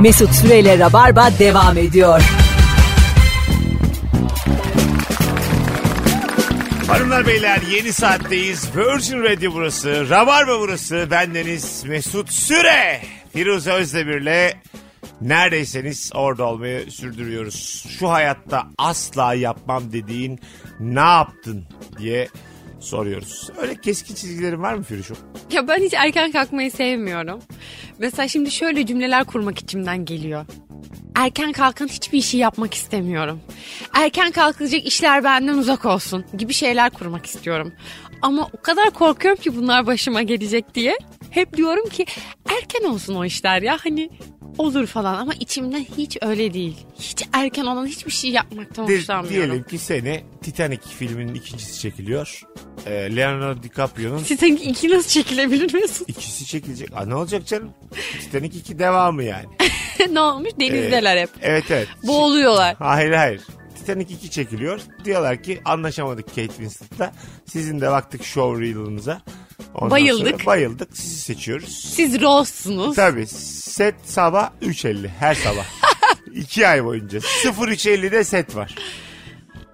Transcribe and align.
Mesut 0.00 0.34
Süreyle 0.34 0.78
Rabarba 0.78 1.30
devam 1.38 1.78
ediyor. 1.78 2.22
Hanımlar 6.88 7.26
beyler 7.26 7.60
yeni 7.72 7.92
saatteyiz. 7.92 8.76
Virgin 8.76 9.22
Radio 9.22 9.52
burası. 9.54 10.10
Rabarba 10.10 10.60
burası. 10.60 11.08
Bendeniz 11.10 11.84
Mesut 11.84 12.32
Süre. 12.32 13.00
Firuze 13.32 13.72
Özdemir'le 13.72 14.54
neredeyseniz 15.20 16.10
orada 16.14 16.44
olmayı 16.44 16.90
sürdürüyoruz. 16.90 17.86
Şu 17.98 18.10
hayatta 18.10 18.66
asla 18.78 19.34
yapmam 19.34 19.92
dediğin 19.92 20.40
ne 20.80 21.00
yaptın 21.00 21.64
diye 21.98 22.28
soruyoruz. 22.80 23.50
Öyle 23.58 23.80
keskin 23.80 24.14
çizgilerin 24.14 24.62
var 24.62 24.74
mı 24.74 24.82
Firuş'um? 24.82 25.16
Ya 25.52 25.68
ben 25.68 25.82
hiç 25.82 25.94
erken 25.94 26.32
kalkmayı 26.32 26.70
sevmiyorum. 26.70 27.40
Mesela 27.98 28.28
şimdi 28.28 28.50
şöyle 28.50 28.86
cümleler 28.86 29.24
kurmak 29.24 29.58
içimden 29.58 30.04
geliyor. 30.04 30.46
Erken 31.14 31.52
kalkan 31.52 31.88
hiçbir 31.88 32.18
işi 32.18 32.36
yapmak 32.36 32.74
istemiyorum. 32.74 33.40
Erken 33.94 34.30
kalkılacak 34.32 34.86
işler 34.86 35.24
benden 35.24 35.58
uzak 35.58 35.84
olsun 35.84 36.24
gibi 36.38 36.52
şeyler 36.52 36.90
kurmak 36.90 37.26
istiyorum. 37.26 37.72
Ama 38.22 38.48
o 38.52 38.62
kadar 38.62 38.90
korkuyorum 38.90 39.40
ki 39.42 39.56
bunlar 39.56 39.86
başıma 39.86 40.22
gelecek 40.22 40.74
diye. 40.74 40.98
Hep 41.30 41.56
diyorum 41.56 41.88
ki 41.88 42.06
erken 42.48 42.84
olsun 42.90 43.14
o 43.14 43.24
işler 43.24 43.62
ya 43.62 43.78
hani 43.82 44.10
olur 44.58 44.86
falan 44.86 45.14
ama 45.14 45.32
içimden 45.40 45.86
hiç 45.96 46.18
öyle 46.22 46.54
değil. 46.54 46.76
Hiç 46.98 47.24
erken 47.32 47.64
olan 47.64 47.86
hiçbir 47.86 48.10
şey 48.12 48.30
yapmaktan 48.30 48.88
De- 48.88 48.98
hoşlanmıyorum. 48.98 49.48
diyelim 49.50 49.64
ki 49.68 49.78
seni 49.78 50.20
Titanic 50.42 50.82
filminin 50.98 51.34
ikincisi 51.34 51.80
çekiliyor. 51.80 52.42
Ee, 52.86 53.16
Leonardo 53.16 53.62
DiCaprio'nun 53.62 54.22
Titanic 54.24 54.64
2 54.64 54.88
nasıl 54.90 55.08
çekilebilir 55.08 55.74
Mesut? 55.74 56.08
ikisi 56.08 56.46
çekilecek. 56.46 56.88
Aa, 56.94 57.04
ne 57.06 57.14
olacak 57.14 57.46
canım? 57.46 57.70
Titanic 58.20 58.58
2 58.58 58.78
devamı 58.78 59.24
yani. 59.24 59.46
ne 60.10 60.20
olmuş? 60.20 60.50
Denizdeler 60.60 61.16
hep. 61.16 61.30
Evet 61.42 61.64
evet. 61.70 61.88
Boğuluyorlar. 62.02 62.76
Hayır 62.78 63.12
hayır. 63.12 63.40
Titanic 63.78 64.14
2 64.14 64.30
çekiliyor. 64.30 64.80
Diyorlar 65.04 65.42
ki 65.42 65.60
anlaşamadık 65.64 66.26
Kate 66.28 66.46
Winslet'la. 66.48 67.12
Sizin 67.46 67.80
de 67.80 67.90
baktık 67.90 68.24
show 68.24 68.64
reel'ınıza. 68.64 69.22
Ondan 69.74 69.90
Bayıldık. 69.90 70.30
sonra 70.30 70.46
bayıldık. 70.46 70.96
Sizi 70.96 71.16
seçiyoruz. 71.16 71.92
Siz 71.94 72.20
Rose'sunuz. 72.20 72.96
Tabii. 72.96 73.26
Set 73.26 73.94
sabah 74.04 74.50
3.50 74.62 75.08
her 75.08 75.34
sabah. 75.34 75.64
2 76.34 76.66
ay 76.68 76.84
boyunca. 76.84 77.18
03.50'de 77.18 78.24
set 78.24 78.56
var. 78.56 78.74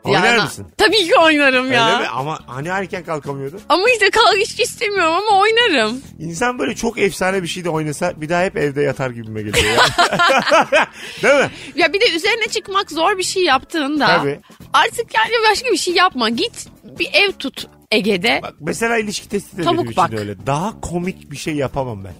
Oynar 0.07 0.25
Yani- 0.35 0.43
mısın? 0.43 0.67
Tabii 0.79 1.05
ki 1.05 1.17
oynarım 1.17 1.73
ya. 1.73 1.87
Öyle 1.89 1.99
mi? 1.99 2.09
Ama 2.09 2.39
hani 2.47 2.69
erken 2.69 3.05
kalkamıyordun? 3.05 3.61
Ama 3.69 3.91
işte 3.91 4.11
kalk 4.11 4.37
hiç 4.37 4.61
istemiyorum 4.61 5.15
ama 5.15 5.41
oynarım. 5.41 6.03
İnsan 6.19 6.59
böyle 6.59 6.75
çok 6.75 6.99
efsane 6.99 7.43
bir 7.43 7.49
şey 7.49 7.65
de 7.65 7.69
oynasa 7.71 8.21
bir 8.21 8.29
daha 8.29 8.43
hep 8.43 8.57
evde 8.57 8.83
yatar 8.83 9.11
gibime 9.11 9.43
geliyor. 9.43 9.65
Yani. 9.67 10.69
Değil 11.23 11.35
mi? 11.45 11.51
Ya 11.75 11.93
bir 11.93 12.01
de 12.01 12.11
üzerine 12.17 12.49
çıkmak 12.49 12.91
zor 12.91 13.19
bir 13.19 13.23
şey 13.23 13.43
yaptığında 13.45 14.07
Tabii. 14.07 14.41
artık 14.73 15.15
yani 15.15 15.33
başka 15.51 15.71
bir 15.71 15.77
şey 15.77 15.95
yapma. 15.95 16.29
Git 16.29 16.67
bir 16.85 17.09
ev 17.13 17.33
tut 17.33 17.67
Ege'de. 17.91 18.41
Bak 18.43 18.55
mesela 18.61 18.99
ilişki 18.99 19.29
testi 19.29 19.57
de 19.57 19.63
Tavuk 19.63 19.79
benim 19.79 19.91
için 19.91 19.97
bak. 20.05 20.13
öyle. 20.13 20.47
Daha 20.47 20.81
komik 20.81 21.31
bir 21.31 21.37
şey 21.37 21.55
yapamam 21.55 22.05
ben. 22.05 22.15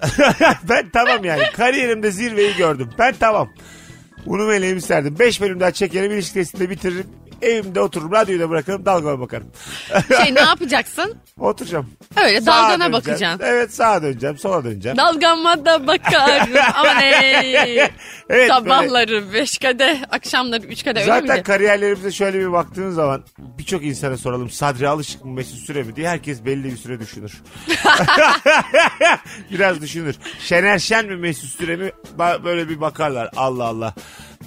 ben 0.68 0.90
tamam 0.92 1.24
yani. 1.24 1.42
Kariyerimde 1.56 2.10
zirveyi 2.10 2.56
gördüm. 2.56 2.90
Ben 2.98 3.14
tamam. 3.20 3.48
Bunu 4.26 4.46
meleğimi 4.46 4.80
serdim. 4.80 5.18
Beş 5.18 5.40
bölüm 5.40 5.60
daha 5.60 5.70
çekerim. 5.70 6.12
ilişki 6.12 6.34
testini 6.34 6.60
de 6.60 6.70
bitiririm. 6.70 7.06
Evimde 7.42 7.80
otururum. 7.80 8.12
Radyoyu 8.12 8.40
da 8.40 8.50
bırakırım. 8.50 8.84
Dalgama 8.86 9.20
bakarım. 9.20 9.46
Şey 10.22 10.34
ne 10.34 10.40
yapacaksın? 10.40 11.14
Oturacağım. 11.40 11.90
Öyle 12.24 12.40
Sağa 12.40 12.46
dalgana 12.46 12.70
döneceğim. 12.72 12.92
bakacaksın. 12.92 13.40
Evet 13.44 13.74
sağa 13.74 14.02
döneceğim. 14.02 14.38
Sola 14.38 14.64
döneceğim. 14.64 14.96
Dalgama 14.98 15.64
da 15.64 15.86
bakarım. 15.86 16.48
Ama 16.74 16.94
ne? 16.94 17.90
Evet, 18.30 18.48
Sabahları 18.48 19.32
beş 19.32 19.58
kadeh, 19.58 19.96
akşamları 20.10 20.66
üç 20.66 20.84
kadeh 20.84 21.00
öyle 21.00 21.10
Zaten 21.12 21.28
miydi? 21.28 21.42
kariyerlerimize 21.42 22.10
şöyle 22.12 22.38
bir 22.40 22.52
baktığınız 22.52 22.94
zaman 22.94 23.22
birçok 23.38 23.84
insana 23.84 24.16
soralım 24.16 24.50
Sadri 24.50 24.88
Alışık 24.88 25.24
mı 25.24 25.32
Mesut 25.32 25.58
Süre 25.58 25.82
mi 25.82 25.96
diye 25.96 26.08
herkes 26.08 26.44
belli 26.44 26.64
bir 26.64 26.76
süre 26.76 27.00
düşünür. 27.00 27.32
Biraz 29.50 29.80
düşünür. 29.80 30.14
Şener 30.40 30.78
Şen 30.78 31.06
mi 31.06 31.16
Mesut 31.16 31.50
Süre 31.50 31.76
mi 31.76 31.92
Ba- 32.18 32.44
böyle 32.44 32.68
bir 32.68 32.80
bakarlar 32.80 33.30
Allah 33.36 33.64
Allah. 33.64 33.94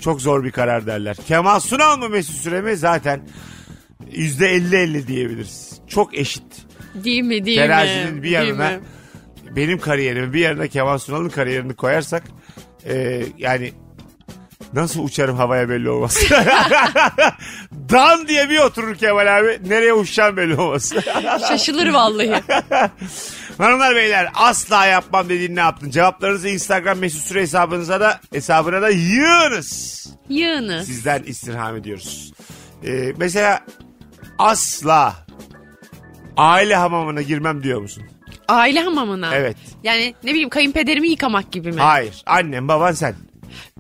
Çok 0.01 0.21
zor 0.21 0.43
bir 0.43 0.51
karar 0.51 0.85
derler. 0.87 1.15
Kemal 1.27 1.59
Sunal 1.59 1.97
mı 1.97 2.09
Mesut 2.09 2.35
Süre 2.35 2.61
mi 2.61 2.75
zaten 2.77 3.21
%50-50 4.11 5.07
diyebiliriz. 5.07 5.73
Çok 5.87 6.17
eşit. 6.17 6.43
Değil 6.95 7.23
mi 7.23 7.45
değil 7.45 7.57
Terazinin 7.57 8.13
mi? 8.13 8.17
bir 8.17 8.23
Değil 8.23 8.33
yanına 8.33 8.69
mi? 8.69 8.79
benim 9.55 9.79
kariyerimi 9.79 10.33
bir 10.33 10.39
yanına 10.39 10.67
Kemal 10.67 10.97
Sunal'ın 10.97 11.29
kariyerini 11.29 11.73
koyarsak 11.73 12.23
e, 12.85 13.23
yani 13.37 13.73
nasıl 14.73 15.03
uçarım 15.03 15.35
havaya 15.37 15.69
belli 15.69 15.89
olmaz. 15.89 16.17
Dan 17.93 18.27
diye 18.27 18.49
bir 18.49 18.59
oturur 18.59 18.95
Kemal 18.95 19.39
abi. 19.39 19.59
Nereye 19.67 19.93
uçacağım 19.93 20.37
belli 20.37 20.55
olmaz. 20.55 20.93
Şaşılır 21.47 21.87
vallahi. 21.87 22.33
Hanımlar 23.57 23.95
beyler 23.95 24.29
asla 24.35 24.85
yapmam 24.85 25.29
dediğin 25.29 25.55
ne 25.55 25.59
yaptın? 25.59 25.89
Cevaplarınızı 25.89 26.49
Instagram 26.49 26.97
mesut 26.97 27.21
süre 27.21 27.41
hesabınıza 27.41 27.99
da 27.99 28.19
hesabına 28.33 28.81
da 28.81 28.89
yığınız. 28.89 30.03
Yığınız. 30.29 30.85
Sizden 30.85 31.23
istirham 31.23 31.75
ediyoruz. 31.75 32.33
E, 32.85 33.13
mesela 33.17 33.59
asla 34.39 35.13
aile 36.37 36.75
hamamına 36.75 37.21
girmem 37.21 37.63
diyor 37.63 37.81
musun? 37.81 38.03
Aile 38.47 38.79
hamamına. 38.79 39.35
Evet. 39.35 39.57
Yani 39.83 40.15
ne 40.23 40.31
bileyim 40.31 40.49
kayınpederimi 40.49 41.09
yıkamak 41.09 41.51
gibi 41.51 41.71
mi? 41.71 41.81
Hayır. 41.81 42.23
Annem 42.25 42.67
baban 42.67 42.91
sen. 42.91 43.15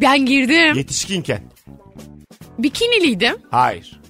Ben 0.01 0.25
girdim. 0.25 0.75
Yetişkinken. 0.75 1.41
Bikiniliydim. 2.57 3.35
Hayır. 3.51 4.02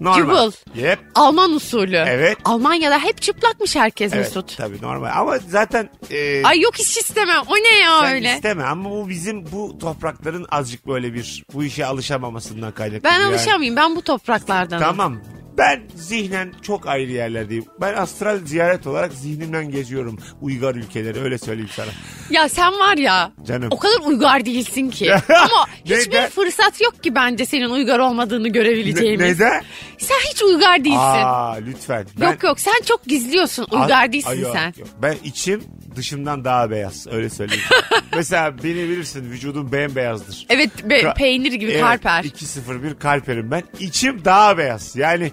Normal. 0.00 0.50
Yep. 0.74 0.98
Alman 1.14 1.52
usulü. 1.52 2.04
Evet. 2.08 2.38
Almanya'da 2.44 2.98
hep 2.98 3.22
çıplakmış 3.22 3.76
herkes 3.76 4.12
Evet, 4.14 4.24
Mesut. 4.24 4.56
tabii 4.56 4.82
normal. 4.82 5.10
Ama 5.16 5.38
zaten 5.48 5.90
e, 6.10 6.44
Ay 6.44 6.60
yok 6.60 6.74
hiç 6.74 6.96
istemem. 6.96 7.42
O 7.48 7.54
ne 7.56 7.78
ya 7.78 8.00
sen 8.00 8.14
öyle? 8.14 8.34
isteme 8.34 8.64
ama 8.64 8.90
bu 8.90 9.08
bizim 9.08 9.52
bu 9.52 9.78
toprakların 9.78 10.46
azıcık 10.50 10.86
böyle 10.86 11.14
bir 11.14 11.44
bu 11.54 11.64
işe 11.64 11.86
alışamamasından 11.86 12.72
kaynaklı. 12.72 13.04
Ben 13.04 13.20
yani. 13.20 13.24
alışamayayım. 13.34 13.76
Ben 13.76 13.96
bu 13.96 14.02
topraklardanım. 14.02 14.82
Tamam. 14.82 15.20
Ben 15.60 15.80
zihnen 15.94 16.52
çok 16.62 16.86
ayrı 16.86 17.10
yerlerdeyim. 17.12 17.64
Ben 17.80 17.94
astral 17.94 18.38
ziyaret 18.46 18.86
olarak 18.86 19.12
zihnimden 19.12 19.70
geziyorum 19.70 20.18
Uygar 20.40 20.74
ülkeleri 20.74 21.20
öyle 21.20 21.38
söyleyeyim 21.38 21.70
sana. 21.76 21.86
Ya 22.30 22.48
sen 22.48 22.72
var 22.72 22.96
ya. 22.96 23.32
Canım. 23.46 23.68
O 23.70 23.78
kadar 23.78 24.06
uygar 24.06 24.44
değilsin 24.44 24.90
ki. 24.90 25.14
Ama 25.28 25.66
hiçbir 25.84 26.10
Neden? 26.10 26.30
fırsat 26.30 26.80
yok 26.80 27.02
ki 27.02 27.14
bence 27.14 27.46
senin 27.46 27.70
uygar 27.70 27.98
olmadığını 27.98 28.44
Ne- 28.44 28.48
görebileceğimiz. 28.48 29.26
neden? 29.40 29.62
Sen 29.98 30.16
hiç 30.30 30.42
uygar 30.42 30.84
değilsin. 30.84 30.98
Aa 31.24 31.52
lütfen. 31.52 32.06
Ben- 32.20 32.26
Yok 32.30 32.42
yok 32.42 32.60
sen 32.60 32.82
çok 32.86 33.04
gizliyorsun. 33.04 33.66
Uygar 33.70 34.00
Ay- 34.02 34.12
değilsin 34.12 34.30
ay 34.30 34.40
yok, 34.40 34.52
sen. 34.54 34.74
yok. 34.78 34.88
Ben 35.02 35.16
içim 35.24 35.64
dışımdan 35.96 36.44
daha 36.44 36.70
beyaz 36.70 37.06
öyle 37.06 37.30
söyleyeyim. 37.30 37.64
Mesela 38.16 38.58
beni 38.58 38.74
bilirsin 38.74 39.30
vücudum 39.30 39.72
bembeyazdır. 39.72 40.46
Evet 40.50 40.70
be- 40.90 41.00
Ka- 41.00 41.14
peynir 41.14 41.52
gibi 41.52 41.70
Evet, 41.70 41.82
karper. 41.82 42.24
2-0-1 42.24 42.98
kalperim 42.98 43.50
ben. 43.50 43.62
İçim 43.80 44.24
daha 44.24 44.58
beyaz. 44.58 44.96
Yani 44.96 45.32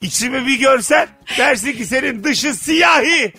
içimi 0.00 0.46
bir 0.46 0.58
görsen 0.60 1.08
dersin 1.38 1.72
ki 1.72 1.86
senin 1.86 2.24
dışı 2.24 2.54
siyahi. 2.54 3.32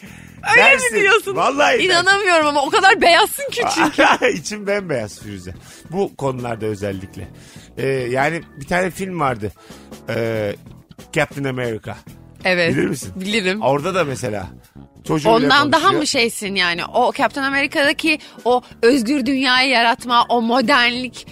Öyle 0.51 0.61
dersin. 0.65 0.93
mi 0.95 1.01
diyorsun? 1.01 1.35
Vallahi. 1.35 1.77
İnanamıyorum 1.85 2.47
ama 2.47 2.61
o 2.65 2.69
kadar 2.69 3.01
beyazsın 3.01 3.49
ki 3.51 3.61
çünkü. 3.75 4.31
İçim 4.33 4.67
bembeyaz 4.67 5.19
Firuze. 5.23 5.53
Bu 5.91 6.15
konularda 6.15 6.65
özellikle. 6.65 7.27
Ee, 7.77 7.87
yani 7.87 8.41
bir 8.59 8.65
tane 8.67 8.91
film 8.91 9.19
vardı. 9.19 9.51
Ee, 10.09 10.55
Captain 11.13 11.43
America. 11.43 11.95
Evet. 12.45 12.75
Bilir 12.75 12.87
misin? 12.87 13.13
Bilirim. 13.15 13.61
Orada 13.61 13.95
da 13.95 14.03
mesela 14.03 14.47
çocuğuyla 15.07 15.37
Ondan 15.37 15.71
daha 15.71 15.91
mı 15.91 16.07
şeysin 16.07 16.55
yani? 16.55 16.85
O 16.85 17.13
Captain 17.13 17.43
Amerika'daki 17.43 18.19
o 18.45 18.61
özgür 18.81 19.25
dünyayı 19.25 19.69
yaratma, 19.69 20.25
o 20.29 20.41
modernlik. 20.41 21.27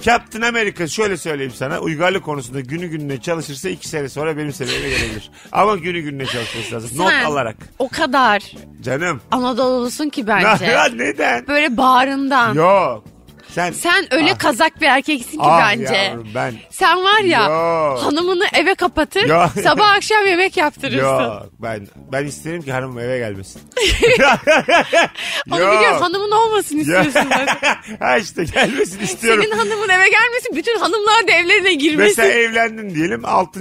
Captain 0.00 0.42
America 0.42 0.86
şöyle 0.88 1.16
söyleyeyim 1.16 1.52
sana 1.56 1.80
uygarlık 1.80 2.24
konusunda 2.24 2.60
günü 2.60 2.86
gününe 2.86 3.20
çalışırsa 3.20 3.68
iki 3.68 3.88
sene 3.88 4.08
sonra 4.08 4.36
benim 4.36 4.52
seviyeme 4.52 4.88
gelebilir. 4.88 5.30
Ama 5.52 5.76
günü 5.76 6.00
gününe 6.00 6.26
çalışması 6.26 6.74
lazım. 6.74 6.98
Not 6.98 7.10
Sen 7.10 7.24
alarak. 7.24 7.56
O 7.78 7.88
kadar 7.88 8.42
Canım. 8.82 9.20
Anadolu'lusun 9.30 10.08
ki 10.08 10.26
bence. 10.26 10.78
Neden? 10.94 11.46
Böyle 11.46 11.76
bağrından. 11.76 12.54
Yok. 12.54 13.04
Sen 13.54 13.72
Sen 13.72 14.14
öyle 14.14 14.32
Ah. 14.34 14.38
kazak 14.38 14.80
bir 14.80 14.86
erkeksin 14.86 15.30
ki 15.38 15.38
Ah 15.40 15.70
bence. 15.70 15.94
yavrum 15.94 16.28
ben. 16.34 16.54
Sen 16.70 17.04
var 17.04 17.20
ya 17.20 17.42
Yok. 17.42 17.98
hanımını 18.02 18.44
eve 18.52 18.74
kapatır 18.74 19.24
Yok. 19.28 19.50
sabah 19.62 19.90
akşam 19.92 20.26
yemek 20.26 20.56
yaptırırsın. 20.56 20.98
Yok 21.06 21.46
ben 21.58 21.88
ben 22.12 22.24
isterim 22.26 22.62
ki 22.62 22.72
hanımım 22.72 22.98
eve 22.98 23.18
gelmesin. 23.18 23.62
Onu 25.50 25.60
Yok. 25.60 25.72
biliyorum 25.72 26.00
hanımın 26.00 26.30
olmasın 26.30 26.76
istiyorsun 26.78 27.30
ha 28.00 28.16
işte 28.18 28.44
gelmesin 28.44 29.00
istiyorum. 29.00 29.42
Senin 29.44 29.58
hanımın 29.58 29.88
eve 29.88 30.08
gelmesin 30.08 30.56
bütün 30.56 30.78
hanımlar 30.78 31.28
da 31.28 31.32
evlerine 31.32 31.74
girmesin. 31.74 32.24
Mesela 32.24 32.38
evlendin 32.40 32.94
diyelim 32.94 33.24
6. 33.24 33.60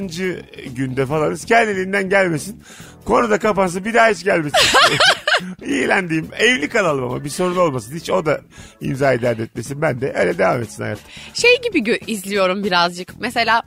günde 0.65 1.05
falanız 1.05 1.45
kendiliğinden 1.45 2.09
gelmesin. 2.09 2.63
Konu 3.05 3.29
da 3.29 3.39
kapansın 3.39 3.85
bir 3.85 3.93
daha 3.93 4.07
hiç 4.09 4.23
gelmesin. 4.23 4.59
Diyeyim. 5.61 6.29
Evli 6.37 6.69
kalalım 6.69 7.03
ama 7.03 7.23
bir 7.23 7.29
sorun 7.29 7.55
olmasın. 7.55 7.95
Hiç 7.95 8.09
o 8.09 8.25
da 8.25 8.41
imzayı 8.81 9.21
dert 9.21 9.39
etmesin. 9.39 9.81
Ben 9.81 10.01
de 10.01 10.13
öyle 10.15 10.37
devam 10.37 10.61
etsin 10.61 10.83
hayat. 10.83 10.99
Şey 11.33 11.61
gibi 11.61 11.79
gö- 11.79 12.05
izliyorum 12.07 12.63
birazcık. 12.63 13.13
Mesela 13.19 13.61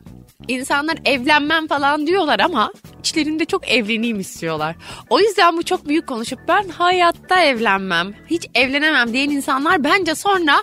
insanlar 0.48 0.98
evlenmem 1.04 1.66
falan 1.66 2.06
diyorlar 2.06 2.40
ama 2.40 2.72
içlerinde 3.00 3.44
çok 3.44 3.68
evleneyim 3.68 4.20
istiyorlar. 4.20 4.76
O 5.10 5.20
yüzden 5.20 5.56
bu 5.56 5.62
çok 5.62 5.88
büyük 5.88 6.06
konuşup 6.06 6.38
ben 6.48 6.68
hayatta 6.68 7.42
evlenmem, 7.42 8.14
hiç 8.26 8.46
evlenemem 8.54 9.12
diyen 9.12 9.30
insanlar 9.30 9.84
bence 9.84 10.14
sonra 10.14 10.62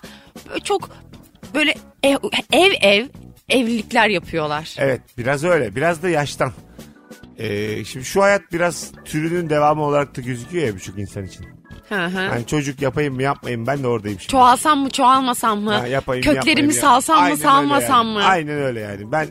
çok 0.64 0.90
böyle 1.56 1.74
ev 2.04 2.18
ev, 2.54 2.72
ev 2.82 3.06
evlilikler 3.50 4.10
yapıyorlar. 4.10 4.76
Evet 4.78 5.02
biraz 5.18 5.44
öyle. 5.44 5.76
Biraz 5.76 6.04
da 6.04 6.10
yaştan. 6.10 6.52
Ee, 7.42 7.86
şimdi 7.86 8.06
şu 8.06 8.22
hayat 8.22 8.42
biraz 8.52 8.92
türünün 9.06 9.50
devamı 9.50 9.84
olarak 9.84 10.18
da 10.18 10.22
gözüküyor 10.22 10.68
ya 10.68 10.76
birçok 10.76 10.98
insan 11.00 11.26
için. 11.26 11.46
Hı 11.90 12.06
hı. 12.06 12.22
Yani 12.22 12.48
çocuk 12.48 12.82
yapayım 12.82 13.16
mı 13.16 13.24
yapmayayım 13.24 13.68
ben 13.68 13.84
de 13.84 13.88
oradayım 13.88 14.20
şimdi. 14.20 14.32
Çoğalsam 14.32 14.80
mı 14.80 14.90
çoğalmasam 14.90 15.60
mı? 15.60 15.74
Ha, 15.74 15.88
yapayım, 15.88 16.24
Köklerimi 16.24 16.48
yapmayayım 16.50 16.72
salsam 16.72 17.16
mı 17.16 17.22
Aynen 17.22 17.38
öyle 17.38 17.44
salmasam 17.44 18.08
yani. 18.08 18.18
mı? 18.18 18.24
Aynen 18.24 18.58
öyle 18.58 18.80
yani. 18.80 19.12
Ben 19.12 19.28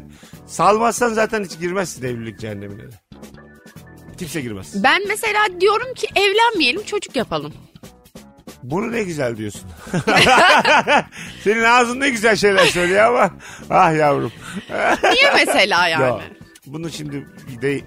salmazsan 0.46 1.08
zaten 1.08 1.44
hiç 1.44 1.58
girmezsin 1.58 2.06
evlilik 2.06 2.40
cehennemine 2.40 2.82
de. 2.82 2.96
Kimse 4.18 4.40
girmez. 4.40 4.84
Ben 4.84 5.08
mesela 5.08 5.60
diyorum 5.60 5.94
ki 5.94 6.06
evlenmeyelim 6.16 6.82
çocuk 6.82 7.16
yapalım. 7.16 7.52
Bunu 8.62 8.92
ne 8.92 9.02
güzel 9.02 9.36
diyorsun. 9.36 9.70
Senin 11.44 11.62
ağzın 11.62 12.00
ne 12.00 12.10
güzel 12.10 12.36
şeyler 12.36 12.66
söylüyor 12.66 13.04
ama 13.04 13.30
ah 13.70 13.96
yavrum. 13.96 14.32
Niye 15.02 15.32
mesela 15.46 15.88
yani? 15.88 16.02
Ya, 16.02 16.20
bunu 16.72 16.90
şimdi 16.90 17.26
de 17.62 17.80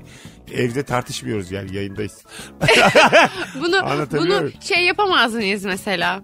evde 0.53 0.83
tartışmıyoruz 0.83 1.51
yani 1.51 1.75
yayındayız. 1.75 2.24
Bunu 3.59 3.81
bunu 4.12 4.51
şey 4.62 4.85
yapamaz 4.85 5.33
mıyız 5.33 5.65
mesela? 5.65 6.21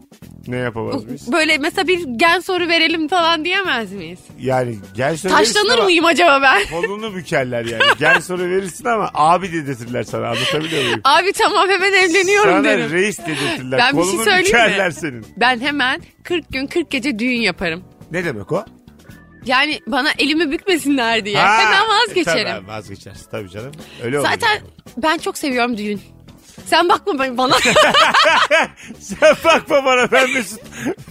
Ne 0.47 0.55
yapamaz 0.57 1.03
mıyız? 1.05 1.31
Böyle 1.31 1.57
mesela 1.57 1.87
bir 1.87 2.03
gen 2.15 2.39
soru 2.39 2.67
verelim 2.67 3.07
falan 3.07 3.45
diyemez 3.45 3.91
miyiz? 3.91 4.19
Yani 4.39 4.75
gel 4.95 5.17
soru 5.17 5.33
Taşlanır 5.33 5.83
mıyım 5.83 6.05
acaba 6.05 6.39
ben? 6.41 6.61
Kolunu 6.81 7.15
bükerler 7.15 7.65
yani. 7.65 7.83
Gel 7.99 8.21
soru 8.21 8.41
verirsin 8.49 8.85
ama 8.85 9.09
abi 9.13 9.51
dedirtirler 9.53 10.03
sana 10.03 10.27
anlatabiliyor 10.27 10.83
muyum? 10.83 11.01
Abi 11.03 11.31
tamam 11.33 11.69
hemen 11.69 11.93
evleniyorum 11.93 12.51
Sana 12.51 12.63
derim. 12.63 12.91
reis 12.91 13.19
dedirtirler. 13.19 13.79
Ben 13.79 13.97
bir 13.97 14.03
şey 14.03 14.11
Kolunu 14.11 14.23
söyleyeyim 14.23 14.41
mi? 14.41 14.45
bükerler 14.45 14.91
senin. 14.91 15.25
Ben 15.37 15.59
hemen 15.59 16.01
40 16.23 16.49
gün 16.53 16.67
40 16.67 16.91
gece 16.91 17.19
düğün 17.19 17.41
yaparım. 17.41 17.83
Ne 18.11 18.25
demek 18.25 18.51
o? 18.51 18.65
Yani 19.45 19.81
bana 19.87 20.09
elimi 20.19 20.51
bükmesinler 20.51 21.25
diye. 21.25 21.37
Ha, 21.37 21.57
hemen 21.59 21.85
e, 21.85 21.87
vazgeçerim. 21.87 22.47
Tabii 22.51 22.67
vazgeçersin 22.67 23.31
tabii 23.31 23.49
canım. 23.49 23.71
Öyle 24.03 24.19
olur. 24.19 24.27
Zaten 24.29 24.61
ben 24.97 25.17
çok 25.17 25.37
seviyorum 25.37 25.77
düğün. 25.77 26.01
Sen 26.65 26.89
bakma 26.89 27.37
bana. 27.37 27.55
Sen 28.99 29.35
bakma 29.45 29.85
bana 29.85 30.11
ben 30.11 30.29
Mesut 30.31 30.59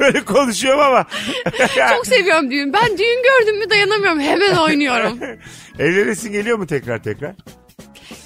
böyle 0.01 0.25
konuşuyorum 0.25 0.81
ama. 0.81 1.07
çok 1.95 2.07
seviyorum 2.07 2.51
düğün. 2.51 2.73
Ben 2.73 2.99
düğün 2.99 3.23
gördüm 3.23 3.59
mü 3.59 3.71
dayanamıyorum. 3.71 4.21
Hemen 4.21 4.57
oynuyorum. 4.57 5.19
Evlenesin 5.79 6.33
geliyor 6.33 6.59
mu 6.59 6.67
tekrar 6.67 7.03
tekrar? 7.03 7.35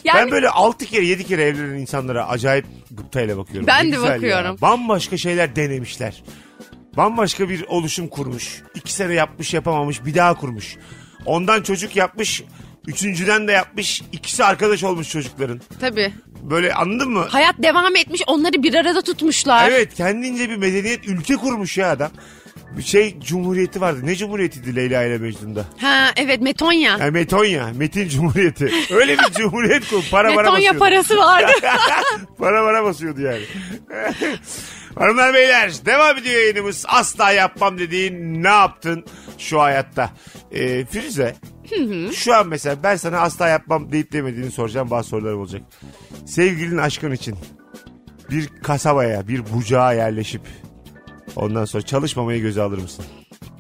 Yani 0.05 0.19
Ben 0.19 0.31
böyle 0.31 0.49
6 0.49 0.87
kere 0.87 1.05
7 1.05 1.25
kere 1.27 1.43
evlenen 1.45 1.79
insanlara 1.79 2.29
acayip 2.29 2.67
gıptayla 2.91 3.37
bakıyorum. 3.39 3.67
Ben 3.67 3.87
Ne 3.89 3.93
de 3.93 3.97
güzel 3.97 4.09
ya. 4.09 4.15
bakıyorum. 4.17 4.57
Bambaşka 4.61 5.17
şeyler 5.17 5.57
denemişler. 5.57 6.23
Bambaşka 6.97 7.49
bir 7.49 7.65
oluşum 7.69 8.09
kurmuş. 8.09 8.63
2 8.75 8.93
sene 8.93 9.15
yapmış 9.15 9.55
yapamamış 9.55 10.05
bir 10.05 10.15
daha 10.15 10.35
kurmuş. 10.35 10.77
Ondan 11.27 11.63
çocuk 11.63 11.97
yapmış. 11.97 12.43
Üçüncüden 12.87 13.49
de 13.49 13.53
yapmış. 13.53 14.03
İkisi 14.13 14.45
arkadaş 14.45 14.85
olmuş 14.85 15.09
çocukların. 15.11 15.61
tabii. 15.81 16.13
Böyle 16.43 16.75
anladın 16.75 17.11
mı? 17.11 17.27
Hayat 17.29 17.55
devam 17.63 17.97
etmiş. 17.97 18.23
Onları 18.27 18.63
bir 18.63 18.75
arada 18.75 19.03
tutmuşlar. 19.03 19.71
Evet 19.71 19.95
kendince 19.95 20.51
bir 20.51 20.57
medeniyet 20.57 21.09
ülke 21.09 21.37
kurmuş 21.37 21.79
ya 21.79 21.91
adam. 21.91 22.11
Bir 22.77 22.83
şey 22.83 23.21
cumhuriyeti 23.21 23.81
vardı. 23.81 24.01
Ne 24.05 24.17
cumhuriyetiydi 24.17 24.77
Leyla 24.77 25.03
ile 25.05 25.19
Mecnun'da? 25.19 25.65
Ha 25.81 26.11
evet 26.17 26.41
Metonya. 26.41 26.97
Yani 26.99 27.11
Metonya, 27.11 27.69
Metin 27.75 28.09
Cumhuriyeti. 28.09 28.73
Öyle 28.95 29.19
bir 29.19 29.33
cumhuriyet 29.39 29.89
kur. 29.91 30.05
Para 30.11 30.35
para 30.35 30.37
Metonya 30.37 30.55
basıyordu. 30.57 30.79
parası 30.79 31.17
vardı. 31.17 31.53
para 32.39 32.65
para 32.65 32.85
basıyordu 32.85 33.21
yani. 33.21 33.43
Hanımlar 34.95 35.35
beyler 35.35 35.73
devam 35.87 36.19
ediyor 36.19 36.41
yayınımız. 36.41 36.85
Asla 36.89 37.31
yapmam 37.33 37.79
dediğin 37.79 38.43
ne 38.43 38.49
yaptın 38.49 39.05
şu 39.39 39.61
hayatta? 39.61 40.11
Ee, 40.53 40.85
Firuze 40.85 41.35
şu 42.15 42.35
an 42.35 42.49
mesela 42.49 42.77
ben 42.83 42.97
sana 42.97 43.19
asla 43.21 43.49
yapmam 43.49 43.93
deyip 43.93 44.13
demediğini 44.13 44.51
soracağım 44.51 44.91
bazı 44.91 45.09
sorularım 45.09 45.41
olacak. 45.41 45.63
Sevgilinin 46.27 46.79
aşkın 46.79 47.13
için 47.13 47.37
bir 48.31 48.49
kasabaya 48.63 49.29
bir 49.29 49.43
bucağa 49.55 49.93
yerleşip 49.93 50.43
ondan 51.37 51.65
sonra 51.65 51.83
çalışmamayı 51.83 52.41
göze 52.43 52.63
alır 52.63 52.79
mısın? 52.79 53.05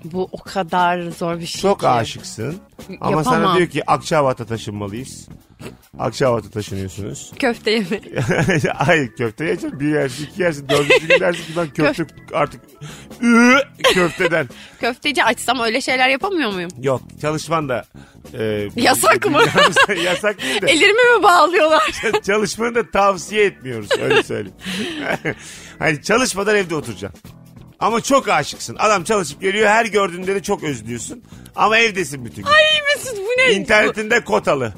Bu 0.04 0.28
o 0.32 0.38
kadar 0.42 1.02
zor 1.02 1.38
bir 1.40 1.46
şey 1.46 1.62
Çok 1.62 1.80
ki. 1.80 1.88
aşıksın 1.88 2.56
ama 3.00 3.24
sana 3.24 3.34
Yapamam. 3.34 3.56
diyor 3.58 3.68
ki 3.68 3.90
Akçabat'a 3.90 4.44
taşınmalıyız. 4.44 5.28
Akçabat'a 5.98 6.50
taşınıyorsunuz. 6.50 7.32
Köfte 7.38 7.70
yeme. 7.70 8.00
Hayır 8.74 9.12
köfte 9.16 9.44
yiyeceğim. 9.44 9.80
Bir 9.80 9.88
yersin 9.94 10.24
iki 10.26 10.42
yersin 10.42 10.68
dördüncü 10.68 11.08
gün 11.08 11.20
dersin 11.20 11.42
ki 11.44 11.52
ben 11.56 11.68
köfte 11.70 12.06
artık 12.34 12.60
köfteden. 13.94 14.48
Köfteci 14.80 15.24
açsam 15.24 15.60
öyle 15.60 15.80
şeyler 15.80 16.08
yapamıyor 16.08 16.52
muyum? 16.52 16.70
Yok 16.82 17.02
çalışman 17.20 17.68
da. 17.68 17.84
e, 18.38 18.68
Yasak 18.76 19.26
mı? 19.30 19.40
Yasak 20.04 20.42
değil 20.42 20.62
de. 20.62 20.66
Ellerimi 20.66 21.16
mi 21.18 21.22
bağlıyorlar? 21.22 21.92
Çalışmanı 22.26 22.74
da 22.74 22.90
tavsiye 22.90 23.44
etmiyoruz 23.44 23.88
öyle 24.02 24.22
söyleyeyim. 24.22 24.56
hani 25.78 26.02
çalışmadan 26.02 26.56
evde 26.56 26.74
oturacaksın. 26.74 27.20
Ama 27.82 28.00
çok 28.00 28.28
aşıksın. 28.28 28.76
Adam 28.78 29.04
çalışıp 29.04 29.40
geliyor 29.40 29.68
her 29.68 29.86
gördüğünde 29.86 30.34
de 30.34 30.42
çok 30.42 30.62
özlüyorsun. 30.62 31.22
Ama 31.56 31.78
evdesin 31.78 32.24
bütün 32.24 32.42
gün. 32.42 32.50
Ay 32.50 32.62
Mesut 32.94 33.18
bu 33.18 33.30
ne? 33.38 33.52
İnternetinde 33.52 34.24
kotalı. 34.24 34.72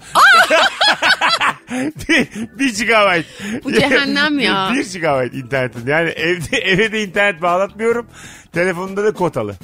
bir, 1.71 2.29
bir 2.59 2.75
gigabyte. 2.75 3.29
Bu 3.65 3.73
cehennem 3.73 4.39
ya. 4.39 4.71
Bir, 4.75 4.93
gigabyte 4.93 5.37
internetin. 5.37 5.87
Yani 5.87 6.11
evde 6.11 6.57
eve 6.57 6.93
de 6.93 7.03
internet 7.03 7.43
bağlatmıyorum. 7.43 8.07
Telefonunda 8.53 9.05
da 9.05 9.13
kotalı. 9.13 9.55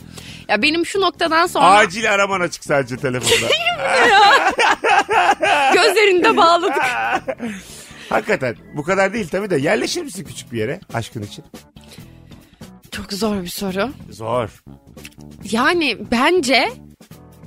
Ya 0.49 0.63
benim 0.63 0.87
şu 0.87 1.01
noktadan 1.01 1.47
sonra 1.47 1.65
Acil 1.65 2.13
araman 2.13 2.41
açık 2.41 2.65
sadece 2.65 2.97
telefonda. 2.97 3.35
gözlerinde 5.75 6.37
bağladık. 6.37 6.73
Hakikaten 8.09 8.57
bu 8.77 8.83
kadar 8.83 9.13
değil 9.13 9.29
tabii 9.29 9.51
de 9.51 9.57
yerleşir 9.57 10.03
misin 10.03 10.25
küçük 10.25 10.53
bir 10.53 10.59
yere 10.59 10.81
aşkın 10.95 11.23
için? 11.23 11.45
Çok 13.01 13.13
zor 13.13 13.43
bir 13.43 13.49
soru. 13.49 13.91
Zor. 14.11 14.63
Yani 15.51 15.99
bence 16.11 16.73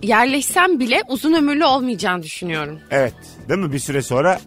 yerleşsem 0.03 0.79
bile 0.79 1.01
uzun 1.07 1.33
ömürlü 1.33 1.65
olmayacağını 1.65 2.23
düşünüyorum. 2.23 2.79
Evet. 2.91 3.13
Değil 3.49 3.59
mi? 3.59 3.73
Bir 3.73 3.79
süre 3.79 4.01
sonra 4.01 4.39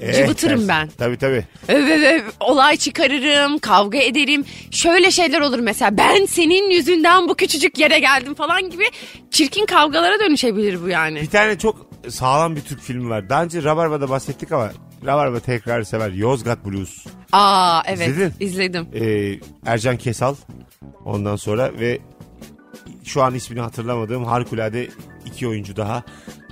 eh 0.00 0.14
Cıvıtırım 0.14 0.68
ben. 0.68 0.88
Tabii 0.98 1.16
tabii. 1.16 1.44
Evet, 1.68 2.00
evet, 2.04 2.24
olay 2.40 2.76
çıkarırım, 2.76 3.58
kavga 3.58 3.98
ederim. 3.98 4.44
Şöyle 4.70 5.10
şeyler 5.10 5.40
olur 5.40 5.58
mesela 5.58 5.96
ben 5.98 6.24
senin 6.24 6.70
yüzünden 6.70 7.28
bu 7.28 7.34
küçücük 7.34 7.78
yere 7.78 7.98
geldim 7.98 8.34
falan 8.34 8.70
gibi 8.70 8.84
çirkin 9.30 9.66
kavgalara 9.66 10.20
dönüşebilir 10.20 10.82
bu 10.82 10.88
yani. 10.88 11.20
Bir 11.20 11.30
tane 11.30 11.58
çok 11.58 11.86
sağlam 12.08 12.56
bir 12.56 12.60
Türk 12.60 12.80
filmi 12.80 13.10
var. 13.10 13.28
Daha 13.28 13.44
önce 13.44 13.62
Rabarba'da 13.62 14.10
bahsettik 14.10 14.52
ama 14.52 14.72
Rabarba 15.06 15.40
tekrar 15.40 15.82
sever. 15.82 16.10
Yozgat 16.10 16.64
Blues. 16.66 17.06
Aa 17.32 17.82
evet 17.86 18.08
İzledin? 18.08 18.32
izledim. 18.40 18.88
Ee, 18.94 19.38
Ercan 19.66 19.96
Kesal 19.96 20.34
ondan 21.04 21.36
sonra 21.36 21.72
ve 21.80 21.98
şu 23.04 23.22
an 23.22 23.34
ismini 23.34 23.60
hatırlamadığım 23.60 24.24
harikulade 24.24 24.88
iki 25.26 25.48
oyuncu 25.48 25.76
daha 25.76 26.02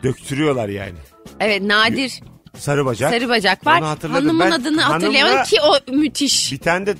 döktürüyorlar 0.03 0.69
yani. 0.69 0.99
Evet 1.41 1.63
Nadir 1.63 2.21
Sarı 2.59 2.87
bacak. 2.87 3.11
Sarı 3.13 3.29
Bacak 3.29 3.67
var. 3.67 3.81
Onu 3.81 3.89
hatırladım. 3.89 4.25
Hanımın 4.27 4.41
Ben 4.47 4.51
adını 4.51 4.81
hanımla- 4.81 4.95
hatırlayamadım 4.95 5.45
ki 5.45 5.57
o 5.63 5.93
müthiş. 5.93 6.53
Bir 6.53 6.59
tane 6.59 6.87
de 6.87 6.95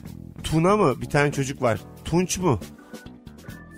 Tuna 0.45 0.77
mı? 0.77 1.01
Bir 1.01 1.07
tane 1.11 1.33
çocuk 1.33 1.63
var. 1.63 1.79
Tunç 2.05 2.39
mu? 2.39 2.61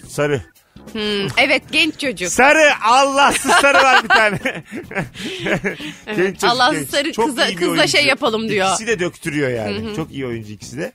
Sarı. 0.09 0.43
Hmm, 0.93 1.27
evet 1.37 1.63
genç 1.73 2.01
çocuk. 2.01 2.29
Sarı 2.29 2.71
Allahsız 2.85 3.51
sarı 3.51 3.79
var 3.79 4.05
bir 4.05 4.09
tane. 4.09 4.39
Genç 6.17 6.35
çocuk, 6.41 6.51
Allahsız 6.51 6.79
genç. 6.79 6.91
sarı 6.91 7.13
Çok 7.13 7.27
kıza- 7.29 7.55
kızla 7.55 7.71
oyuncu. 7.71 7.89
şey 7.89 8.07
yapalım 8.07 8.49
diyor. 8.49 8.69
İkisi 8.69 8.87
de 8.87 8.99
döktürüyor 9.01 9.51
yani. 9.51 9.97
Çok 9.97 10.11
iyi 10.13 10.27
oyuncu 10.27 10.53
ikisi 10.53 10.79
de. 10.79 10.93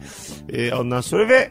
Ee, 0.54 0.74
ondan 0.74 1.02
sonra 1.02 1.30
ve 1.30 1.50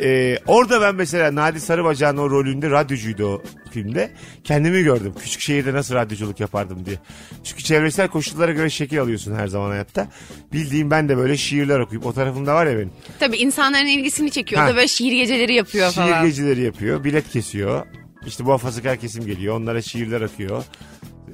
e, 0.00 0.38
orada 0.46 0.80
ben 0.80 0.94
mesela 0.94 1.34
Nadi 1.34 1.60
Sarıbacak'ın 1.60 2.16
o 2.16 2.30
rolünde 2.30 2.70
radyocuydu 2.70 3.26
o 3.26 3.42
filmde. 3.70 4.10
Kendimi 4.44 4.82
gördüm. 4.82 5.12
Küçük 5.22 5.40
şehirde 5.40 5.72
nasıl 5.72 5.94
radyoculuk 5.94 6.40
yapardım 6.40 6.86
diye. 6.86 6.96
Çünkü 7.44 7.62
çevresel 7.62 8.08
koşullara 8.08 8.52
göre 8.52 8.70
şekil 8.70 9.00
alıyorsun 9.00 9.34
her 9.34 9.46
zaman 9.46 9.70
hayatta. 9.70 10.08
Bildiğim 10.52 10.90
ben 10.90 11.08
de 11.08 11.16
böyle 11.16 11.36
şiirler 11.36 11.78
okuyup 11.80 12.06
o 12.06 12.12
tarafımda 12.12 12.54
var 12.54 12.66
ya 12.66 12.76
benim. 12.78 12.90
Tabii 13.20 13.36
insanların 13.36 13.86
ilgisini 13.86 14.30
çekiyor. 14.30 14.62
O 14.62 14.64
Ha. 14.64 14.70
da 14.70 14.76
böyle 14.76 14.88
şiir 14.88 15.12
geceleri 15.12 15.54
yapıyor 15.54 15.90
Şiir 15.90 16.02
falan. 16.02 16.24
geceleri 16.26 16.60
yapıyor. 16.62 17.04
Bilet 17.04 17.28
kesiyor. 17.30 17.86
İşte 18.26 18.44
bu 18.44 18.52
hafazıkar 18.52 18.96
kesim 18.96 19.26
geliyor. 19.26 19.56
Onlara 19.60 19.82
şiirler 19.82 20.20
akıyor. 20.20 20.64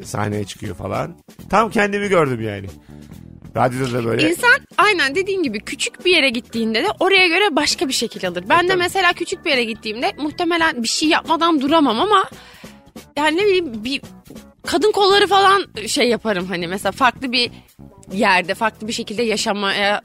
Sahneye 0.03 0.45
çıkıyor 0.45 0.77
falan. 0.77 1.17
Tam 1.51 1.71
kendimi 1.71 2.09
gördüm 2.09 2.41
yani. 2.41 2.67
Radyoda 3.57 3.93
da 3.93 4.05
böyle. 4.05 4.31
İnsan 4.31 4.61
aynen 4.79 5.15
dediğin 5.15 5.43
gibi 5.43 5.61
küçük 5.61 6.05
bir 6.05 6.11
yere 6.11 6.29
gittiğinde 6.31 6.83
de 6.83 6.89
oraya 7.01 7.29
göre 7.29 7.57
başka 7.57 7.89
bir 7.89 7.93
şekil 7.93 8.29
alır. 8.29 8.45
Ben 8.49 8.69
de 8.69 8.75
mesela 8.75 9.13
küçük 9.13 9.45
bir 9.45 9.51
yere 9.51 9.65
gittiğimde 9.65 10.13
muhtemelen 10.19 10.83
bir 10.83 10.89
şey 10.89 11.09
yapmadan 11.09 11.61
duramam 11.61 12.01
ama 12.01 12.25
yani 13.17 13.37
ne 13.37 13.45
bileyim 13.47 13.85
bir 13.85 14.01
kadın 14.67 14.93
kolları 14.93 15.27
falan 15.27 15.67
şey 15.87 16.09
yaparım 16.09 16.47
hani 16.47 16.69
mesela 16.69 16.93
farklı 16.93 17.33
bir 17.33 17.51
yerde 18.13 18.55
farklı 18.55 18.89
bir 18.89 18.93
şekilde 18.93 19.23
yaşamaya 19.23 20.03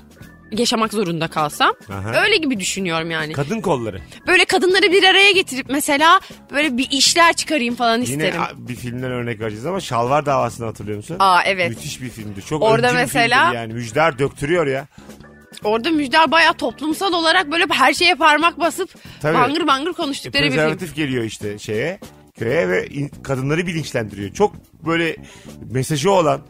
yaşamak 0.52 0.94
zorunda 0.94 1.28
kalsam 1.28 1.74
Aha. 1.90 2.22
öyle 2.24 2.38
gibi 2.38 2.60
düşünüyorum 2.60 3.12
yani. 3.12 3.34
Kadın 3.34 3.62
kolları. 3.62 4.02
Böyle 4.28 4.46
kadınları 4.46 4.92
bir 4.92 5.04
araya 5.04 5.32
getirip 5.32 5.66
mesela 5.70 6.20
böyle 6.52 6.78
bir 6.78 6.88
işler 6.92 7.34
çıkarayım 7.34 7.76
falan 7.76 8.02
Yine 8.02 8.04
isterim. 8.28 8.42
a- 8.42 8.68
bir 8.68 8.76
filmden 8.76 9.12
örnek 9.12 9.40
vereceğiz 9.40 9.66
ama 9.66 9.80
Şalvar 9.80 10.26
davasını 10.26 10.66
hatırlıyor 10.66 10.98
musun? 10.98 11.16
Aa 11.20 11.44
evet. 11.44 11.70
Müthiş 11.70 12.02
bir 12.02 12.10
filmdi. 12.10 12.42
Çok 12.46 12.64
Orada 12.64 12.94
mesela- 12.94 13.54
yani. 13.54 13.74
Müjdar 13.74 14.20
döktürüyor 14.20 14.68
ya. 14.68 14.88
Orada 15.64 15.92
Müjder 15.92 16.32
bayağı 16.32 16.54
toplumsal 16.54 17.14
olarak 17.14 17.52
böyle 17.52 17.66
her 17.70 17.94
şeye 17.94 18.16
parmak 18.16 18.60
basıp 18.60 18.90
Tabii. 19.22 19.38
bangır 19.38 19.68
bangır 19.68 19.94
konuştukları 19.94 20.46
bir 20.46 20.52
film. 20.52 20.94
Geliyor 20.96 21.24
işte 21.24 21.60
şeye 21.60 22.00
köye 22.40 22.70
ve 22.70 22.90
kadınları 23.24 23.68
bilinçlendiriyor. 23.68 24.34
Çok 24.34 24.56
böyle 24.86 25.16
mesajı 25.72 26.12
olan 26.12 26.42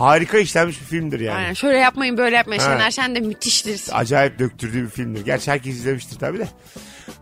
harika 0.00 0.38
işlenmiş 0.38 0.80
bir 0.80 0.86
filmdir 0.86 1.20
yani. 1.20 1.36
Aynen 1.36 1.54
şöyle 1.54 1.78
yapmayın 1.78 2.16
böyle 2.18 2.36
yapmayın. 2.36 2.60
Ha. 2.60 2.66
Şener 2.66 2.90
Şen 2.90 3.14
de 3.14 3.20
müthiştir. 3.20 3.82
Acayip 3.92 4.38
döktürdüğü 4.38 4.82
bir 4.84 4.90
filmdir. 4.90 5.24
Gerçi 5.24 5.50
herkes 5.50 5.74
izlemiştir 5.74 6.18
tabii 6.18 6.38
de. 6.38 6.48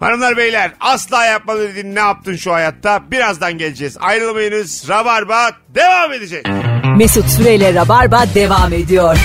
Hanımlar 0.01 0.37
beyler 0.37 0.73
asla 0.81 1.25
yapma 1.25 1.59
dediğin 1.59 1.95
ne 1.95 2.01
yaptın 2.01 2.37
şu 2.37 2.53
hayatta? 2.53 3.11
Birazdan 3.11 3.59
geleceğiz. 3.59 3.97
Ayrılmayınız. 4.01 4.89
Rabarba 4.89 5.51
devam 5.69 6.13
edecek. 6.13 6.47
Mesut 6.97 7.29
Süreyle 7.29 7.75
Rabarba 7.75 8.25
devam 8.35 8.73
ediyor. 8.73 9.17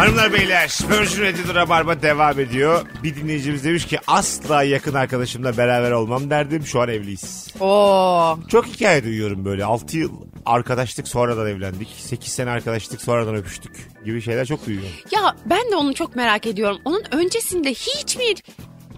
Hanımlar 0.00 0.32
beyler 0.32 0.78
Virgin 0.90 1.22
Radio'da 1.22 1.54
Rabarba 1.54 2.02
devam 2.02 2.40
ediyor. 2.40 2.86
Bir 3.02 3.16
dinleyicimiz 3.16 3.64
demiş 3.64 3.86
ki 3.86 3.98
asla 4.06 4.62
yakın 4.62 4.94
arkadaşımla 4.94 5.56
beraber 5.56 5.90
olmam 5.90 6.30
derdim. 6.30 6.66
Şu 6.66 6.80
an 6.80 6.88
evliyiz. 6.88 7.48
Oo. 7.60 8.38
Çok 8.48 8.66
hikaye 8.66 9.04
duyuyorum 9.04 9.44
böyle. 9.44 9.64
6 9.64 9.98
yıl 9.98 10.10
arkadaşlık 10.46 11.08
sonradan 11.08 11.46
evlendik. 11.46 11.88
8 11.98 12.32
sene 12.32 12.50
arkadaşlık 12.50 13.00
sonradan 13.00 13.34
öpüştük 13.34 13.88
gibi 14.04 14.22
şeyler 14.22 14.46
çok 14.46 14.66
duyuyorum. 14.66 14.90
Ya 15.10 15.36
ben 15.46 15.72
de 15.72 15.76
onu 15.76 15.94
çok 15.94 16.16
merak 16.16 16.46
ediyorum. 16.46 16.78
Onun 16.84 17.02
öncesinde 17.10 17.70
hiçbir 17.70 18.42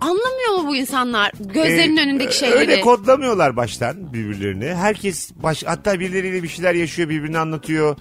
anlamıyor 0.00 0.59
mu 0.59 0.68
bu 0.68 0.76
insanlar 0.76 1.32
gözlerinin 1.40 1.97
Ee, 1.97 2.02
önündeki 2.02 2.38
şeyleri? 2.38 2.59
Öyle 2.59 2.80
kodlamıyorlar 2.80 3.56
baştan 3.56 4.12
birbirlerini. 4.12 4.75
Herkes 4.75 5.30
baş, 5.35 5.64
hatta 5.64 6.00
birileriyle 6.00 6.42
bir 6.42 6.49
şeyler 6.49 6.75
yaşıyor 6.75 7.09
birbirini 7.09 7.38
anlatıyor. 7.38 7.97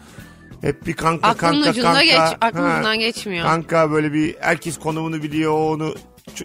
Hep 0.61 0.85
bir 0.85 0.93
kanka 0.93 1.27
Aklının 1.27 1.51
kanka 1.53 1.69
ucunda 1.69 1.87
kanka. 1.87 2.03
geç, 2.03 2.37
aklının 2.41 2.69
Ha, 2.69 2.73
ucundan 2.73 2.99
geçmiyor. 2.99 3.45
Kanka 3.45 3.91
böyle 3.91 4.13
bir 4.13 4.35
herkes 4.39 4.79
konumunu 4.79 5.23
biliyor 5.23 5.51
onu 5.53 5.95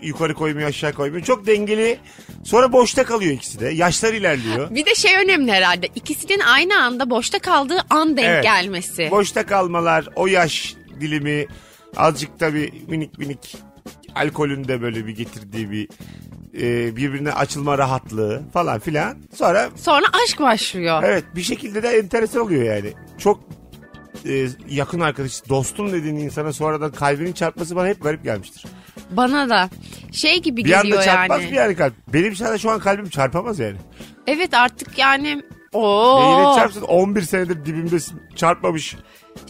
yukarı 0.03 0.35
koymuyor 0.35 0.69
aşağı 0.69 0.93
koymuyor. 0.93 1.25
Çok 1.25 1.47
dengeli. 1.47 1.99
Sonra 2.45 2.73
boşta 2.73 3.05
kalıyor 3.05 3.33
ikisi 3.33 3.61
de. 3.61 3.69
Yaşlar 3.69 4.13
ilerliyor. 4.13 4.71
Bir 4.71 4.87
de 4.87 4.95
şey 4.95 5.17
önemli 5.17 5.53
herhalde. 5.53 5.87
İkisinin 5.95 6.41
aynı 6.41 6.83
anda 6.83 7.11
boşta 7.11 7.39
kaldığı 7.39 7.79
an 7.91 8.17
denk 8.17 8.27
Evet. 8.29 8.43
gelmesi. 8.43 9.09
Boşta 9.11 9.47
kalmalar, 9.47 10.09
o 10.17 10.27
yaş 10.27 10.75
dilimi 11.01 11.47
azıcık 11.97 12.39
tabii 12.39 12.73
minik 12.89 13.19
minik 13.19 13.57
alkolün 14.15 14.69
de 14.69 14.83
böyle 14.83 15.07
bir 15.07 15.17
getirdiği 15.17 15.71
bir 15.71 15.89
e, 16.61 16.97
birbirine 16.97 17.33
açılma 17.33 17.79
rahatlığı 17.79 18.43
falan 18.53 18.79
filan. 18.79 19.17
Sonra 19.35 19.69
Sonra 19.77 20.07
aşk 20.25 20.41
başlıyor. 20.41 21.03
evet 21.07 21.25
bir 21.37 21.43
şekilde 21.43 21.83
de 21.83 21.89
enteresan 21.89 22.43
oluyor 22.43 22.63
yani. 22.77 22.93
Çok 23.19 23.41
e, 24.27 24.49
yakın 24.69 25.01
arkadaş, 25.01 25.49
dostum 25.49 25.93
dediğin 25.93 26.17
insana 26.17 26.53
sonradan 26.53 26.93
kalbinin 26.93 27.33
çarpması 27.33 27.77
bana 27.77 27.89
hep 27.89 28.03
garip 28.03 28.25
gelmiştir. 28.25 28.65
Bana 29.11 29.49
da 29.49 29.71
şey 30.13 30.43
gibi 30.43 30.65
Bir 30.65 30.73
anda 30.73 30.83
geliyor 30.83 31.03
çarpmaz 31.03 31.43
yani. 31.43 31.51
mı 31.51 31.57
yani 31.57 31.77
kalp? 31.77 31.93
Benim 32.13 32.37
sana 32.37 32.59
şu 32.59 32.71
an 32.71 32.81
kalbim 32.81 33.09
çarpamaz 33.09 33.59
yani. 33.59 33.77
Evet 34.27 34.55
artık 34.55 34.99
yani 34.99 35.43
Beyine 36.21 36.47
o 36.49 36.55
çarpsın 36.57 36.83
11 36.83 37.23
senedir 37.23 37.65
dibimdesin 37.67 38.21
çarpmamış. 38.37 38.97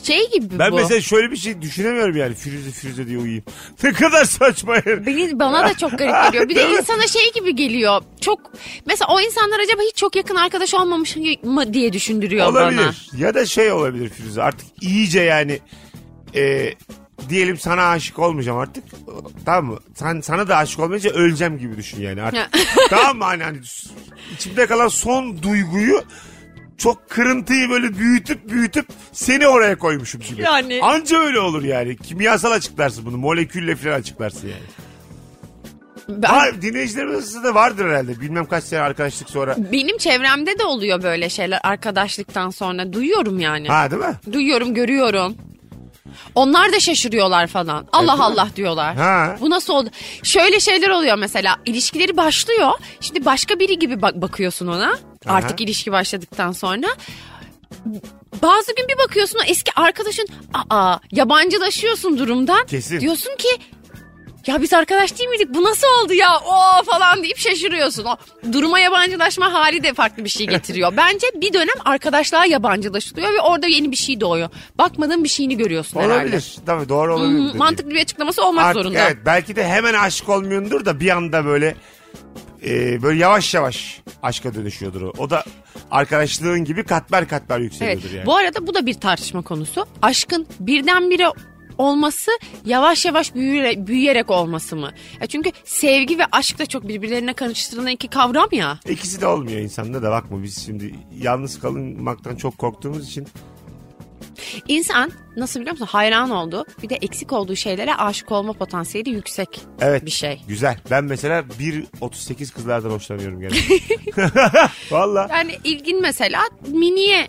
şey 0.03 0.31
gibi 0.31 0.59
Ben 0.59 0.73
bu. 0.73 0.77
mesela 0.77 1.01
şöyle 1.01 1.31
bir 1.31 1.37
şey 1.37 1.63
düşünemiyorum 1.63 2.17
yani 2.17 2.35
Firuze 2.35 2.71
Firuze 2.71 3.07
diye 3.07 3.19
uyuyayım. 3.19 3.45
Ne 3.83 3.93
kadar 3.93 4.25
saçma 4.25 4.75
yani. 4.75 5.07
Beni, 5.07 5.39
bana 5.39 5.69
da 5.69 5.75
çok 5.75 5.99
garip 5.99 6.15
geliyor. 6.33 6.49
Bir 6.49 6.55
de 6.57 6.71
insana 6.71 7.07
şey 7.07 7.33
gibi 7.35 7.57
geliyor. 7.57 8.03
Çok 8.21 8.41
mesela 8.87 9.15
o 9.15 9.21
insanlar 9.21 9.61
acaba 9.61 9.83
hiç 9.83 9.97
çok 9.97 10.17
yakın 10.17 10.35
arkadaş 10.37 10.75
olmamış 10.75 11.17
mı 11.43 11.75
diye 11.75 11.93
düşündürüyor 11.93 12.47
Olabilir. 12.47 12.79
bana. 13.13 13.21
Ya 13.27 13.35
da 13.35 13.47
şey 13.47 13.73
olabilir 13.73 14.09
Firuze 14.09 14.43
artık 14.43 14.67
iyice 14.81 15.21
yani 15.21 15.61
e, 16.35 16.73
diyelim 17.29 17.59
sana 17.59 17.89
aşık 17.89 18.19
olmayacağım 18.19 18.59
artık. 18.59 18.85
Tamam 19.45 19.65
mı? 19.73 19.79
Sen, 19.95 20.21
sana 20.21 20.49
da 20.49 20.57
aşık 20.57 20.81
olmayınca 20.81 21.11
öleceğim 21.11 21.59
gibi 21.59 21.77
düşün 21.77 22.01
yani 22.03 22.23
artık. 22.23 22.49
tamam 22.91 23.17
mı? 23.19 23.25
Hani, 23.25 23.43
hani 23.43 23.59
içimde 24.35 24.67
kalan 24.67 24.89
son 24.89 25.43
duyguyu 25.43 26.03
çok 26.79 27.11
kırıntıyı 27.11 27.71
böyle 27.71 27.99
büyütüp 27.99 28.49
büyütüp 28.51 28.87
seni 29.13 29.49
oraya 29.49 29.79
koymuşum 29.79 30.21
gibi. 30.21 30.43
Yani. 30.43 30.81
Anca 30.83 31.19
öyle 31.19 31.41
olur 31.41 31.63
yani. 31.65 31.97
Kimyasal 31.97 32.51
açıklarsın 32.53 33.07
bunu. 33.07 33.17
Molekülle 33.17 33.77
falan 33.77 33.93
açıklarsın 33.99 34.49
yani. 34.49 34.63
Ben- 36.09 36.33
Var, 36.33 36.63
dinleyicilerimiz 36.63 37.45
da 37.45 37.55
vardır 37.55 37.85
herhalde. 37.89 38.21
Bilmem 38.21 38.47
kaç 38.47 38.65
sene 38.65 38.81
arkadaşlık 38.81 39.31
sonra. 39.31 39.57
benim 39.73 39.99
çevremde 39.99 40.59
de 40.59 40.65
oluyor 40.65 41.03
böyle 41.03 41.29
şeyler 41.29 41.61
arkadaşlıktan 41.63 42.51
sonra. 42.51 42.93
Duyuyorum 42.93 43.41
yani. 43.41 43.69
Ha 43.69 43.91
değil 43.91 44.03
mi? 44.03 44.15
Duyuyorum, 44.33 44.75
görüyorum. 44.75 45.35
Onlar 46.35 46.73
da 46.73 46.81
şaşırıyorlar 46.81 47.47
falan. 47.47 47.87
Allah 47.93 48.25
Allah 48.25 48.49
diyorlar. 48.57 48.97
Ha. 48.97 49.37
Bu 49.41 49.51
nasıl 49.51 49.73
oldu? 49.73 49.91
Şöyle 50.23 50.61
şeyler 50.61 50.89
oluyor 50.89 51.17
mesela. 51.19 51.57
İlişkileri 51.67 52.17
başlıyor. 52.17 52.71
Şimdi 53.01 53.25
başka 53.25 53.59
biri 53.59 53.79
gibi 53.79 54.03
bak 54.03 54.15
bakıyorsun 54.15 54.67
ona. 54.67 54.97
Artık 55.27 55.61
ilişki 55.61 55.93
başladıktan 55.93 56.53
sonra. 56.53 56.87
Bazı 58.43 58.75
gün 58.77 58.89
bir 58.89 58.99
bakıyorsun 58.99 59.39
o 59.39 59.43
eski 59.47 59.73
arkadaşın 59.77 60.29
aa 60.71 60.99
yabancılaşıyorsun 61.13 62.19
durumdan. 62.19 62.67
Kesin. 62.67 63.01
Diyorsun 63.01 63.37
ki 63.37 63.49
ya 64.47 64.63
biz 64.63 64.73
arkadaş 64.73 65.19
değil 65.19 65.31
miydik? 65.31 65.55
Bu 65.55 65.65
nasıl 65.65 65.87
oldu 66.05 66.13
ya? 66.15 66.29
O 66.47 66.85
falan 66.85 67.23
deyip 67.23 67.39
şaşırıyorsun. 67.39 68.05
O 68.05 68.17
duruma 68.53 68.79
yabancılaşma 68.81 69.53
hali 69.53 69.83
de 69.83 69.95
farklı 69.95 70.25
bir 70.25 70.29
şey 70.29 70.47
getiriyor. 70.47 70.93
Bence 70.97 71.27
bir 71.35 71.53
dönem 71.53 71.75
arkadaşlığa 71.85 72.45
yabancılaşılıyor 72.47 73.33
ve 73.33 73.41
orada 73.41 73.67
yeni 73.67 73.91
bir 73.91 73.97
şey 73.97 74.21
doğuyor. 74.21 74.49
Bakmadığın 74.79 75.25
bir 75.25 75.29
şeyini 75.29 75.57
görüyorsun 75.57 76.01
herhalde. 76.01 76.15
Olabilir. 76.23 76.57
Tabii 76.67 76.89
doğru 76.89 77.15
olabilir. 77.15 77.39
Hmm, 77.53 77.59
mantıklı 77.59 77.91
bir 77.91 78.01
açıklaması 78.03 78.45
olmak 78.47 78.65
Artık 78.65 78.83
zorunda. 78.83 78.99
evet 79.01 79.17
belki 79.27 79.57
de 79.57 79.69
hemen 79.69 79.95
aşık 79.95 80.29
olmuyordur 80.29 80.85
da 80.85 81.01
bir 81.01 81.11
anda 81.11 81.45
böyle 81.45 81.75
e, 82.67 83.03
böyle 83.03 83.19
yavaş 83.21 83.55
yavaş 83.55 84.01
aşka 84.23 84.55
dönüşüyordur 84.55 85.03
o. 85.03 85.13
O 85.19 85.31
da 85.31 85.45
arkadaşlığın 85.91 86.65
gibi 86.65 86.85
katmer 86.85 87.29
katmer 87.29 87.57
Evet. 87.57 87.65
yükseliyordur 87.73 88.11
yani. 88.11 88.27
Bu 88.27 88.37
arada 88.37 88.67
bu 88.67 88.75
da 88.75 88.87
bir 88.87 88.95
tartışma 88.95 89.43
konusu. 89.43 89.87
Aşkın 90.03 90.47
birdenbire 90.61 91.29
olması 91.79 92.31
yavaş 92.65 93.05
yavaş 93.05 93.35
büyüyerek, 93.35 93.87
büyüyerek 93.87 94.31
olması 94.31 94.77
mı? 94.77 94.91
Ya 95.21 95.27
çünkü 95.27 95.51
sevgi 95.65 96.19
ve 96.19 96.23
aşk 96.33 96.59
da 96.59 96.67
çok 96.67 96.89
birbirlerine 96.89 97.33
karıştırılan 97.33 97.87
iki 97.87 98.09
kavram 98.09 98.49
ya. 98.53 98.79
İkisi 98.89 99.21
de 99.21 99.27
olmuyor 99.27 99.61
insanda 99.61 100.03
da 100.03 100.11
bakma 100.11 100.43
biz 100.43 100.67
şimdi 100.67 100.95
yalnız 101.19 101.61
kalınmaktan 101.61 102.37
çok 102.37 102.59
korktuğumuz 102.59 103.09
için 103.09 103.27
İnsan 104.69 105.13
nasıl 105.37 105.61
biliyor 105.61 105.73
musun 105.73 105.87
hayran 105.87 106.31
olduğu 106.31 106.65
bir 106.83 106.89
de 106.89 106.95
eksik 106.95 107.33
olduğu 107.33 107.57
şeylere 107.57 107.95
aşık 107.95 108.33
olma 108.33 108.53
potansiyeli 108.53 109.11
yüksek 109.11 109.61
evet 109.81 110.07
bir 110.07 110.11
şey. 110.11 110.43
güzel. 110.49 110.79
Ben 110.91 111.05
mesela 111.05 111.41
1.38 111.41 112.55
kızlardan 112.55 112.91
hoşlanıyorum 112.91 113.41
gene. 113.41 113.53
Valla. 114.91 115.29
Yani 115.31 115.59
ilgin 115.65 116.03
mesela 116.03 116.43
miniye 116.69 117.29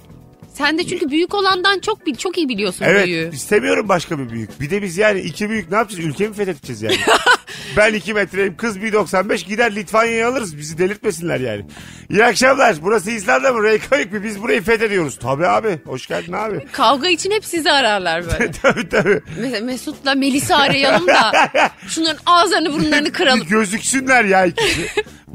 sen 0.57 0.77
de 0.77 0.87
çünkü 0.87 1.09
büyük 1.09 1.33
olandan 1.33 1.79
çok 1.79 2.05
bil, 2.05 2.15
çok 2.15 2.37
iyi 2.37 2.49
biliyorsun 2.49 2.85
Evet 2.87 3.05
büyüğü. 3.05 3.29
istemiyorum 3.33 3.89
başka 3.89 4.19
bir 4.19 4.29
büyük. 4.29 4.61
Bir 4.61 4.69
de 4.69 4.81
biz 4.81 4.97
yani 4.97 5.19
iki 5.19 5.49
büyük 5.49 5.71
ne 5.71 5.77
yapacağız? 5.77 6.05
Ülkemi 6.05 6.33
fethedeceğiz 6.33 6.81
yani. 6.81 6.97
ben 7.77 7.93
2 7.93 8.13
metreyim 8.13 8.57
kız 8.57 8.77
1.95 8.77 9.45
gider 9.45 9.75
Litvanya'yı 9.75 10.27
alırız. 10.27 10.57
Bizi 10.57 10.77
delirtmesinler 10.77 11.39
yani. 11.39 11.65
İyi 12.09 12.25
akşamlar. 12.25 12.75
Burası 12.81 13.11
İzlanda 13.11 13.53
mı? 13.53 13.63
Reykjavik 13.63 14.11
mi? 14.11 14.23
Biz 14.23 14.41
burayı 14.41 14.61
fethediyoruz. 14.61 15.19
Tabii 15.19 15.47
abi. 15.47 15.79
Hoş 15.85 16.07
geldin 16.07 16.33
abi. 16.33 16.65
Kavga 16.71 17.07
için 17.09 17.31
hep 17.31 17.45
sizi 17.45 17.71
ararlar 17.71 18.23
böyle. 18.39 18.51
tabii 18.51 18.89
tabii. 18.89 19.21
Mesela 19.39 19.65
Mesut'la 19.65 20.15
Melis'i 20.15 20.55
arayalım 20.55 21.07
da 21.07 21.31
şunların 21.87 22.19
ağızlarını 22.25 22.73
burunlarını 22.73 23.11
kıralım. 23.11 23.47
Gözüksünler 23.49 24.23
ya 24.25 24.45
ikisi. 24.45 24.87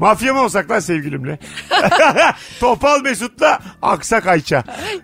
Mafya 0.03 0.33
mı 0.33 0.41
olsak 0.41 0.71
lan 0.71 0.79
sevgilimle? 0.79 1.39
Topal 2.59 3.01
Mesut'la 3.01 3.59
Aksak 3.81 4.27
Ayça. 4.27 4.63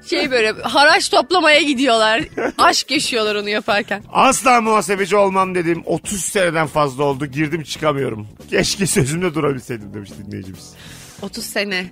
Şey 0.09 0.31
böyle 0.31 0.51
haraç 0.51 1.09
toplamaya 1.09 1.61
gidiyorlar. 1.61 2.23
Aşk 2.57 2.91
yaşıyorlar 2.91 3.35
onu 3.35 3.49
yaparken. 3.49 4.03
Asla 4.13 4.61
muhasebeci 4.61 5.15
olmam 5.15 5.55
dedim. 5.55 5.83
30 5.85 6.19
seneden 6.25 6.67
fazla 6.67 7.03
oldu. 7.03 7.25
Girdim 7.25 7.63
çıkamıyorum. 7.63 8.27
Keşke 8.49 8.87
sözümde 8.87 9.33
durabilseydim 9.33 9.93
demiş 9.93 10.09
dinleyicimiz. 10.25 10.73
30 11.21 11.45
sene. 11.45 11.85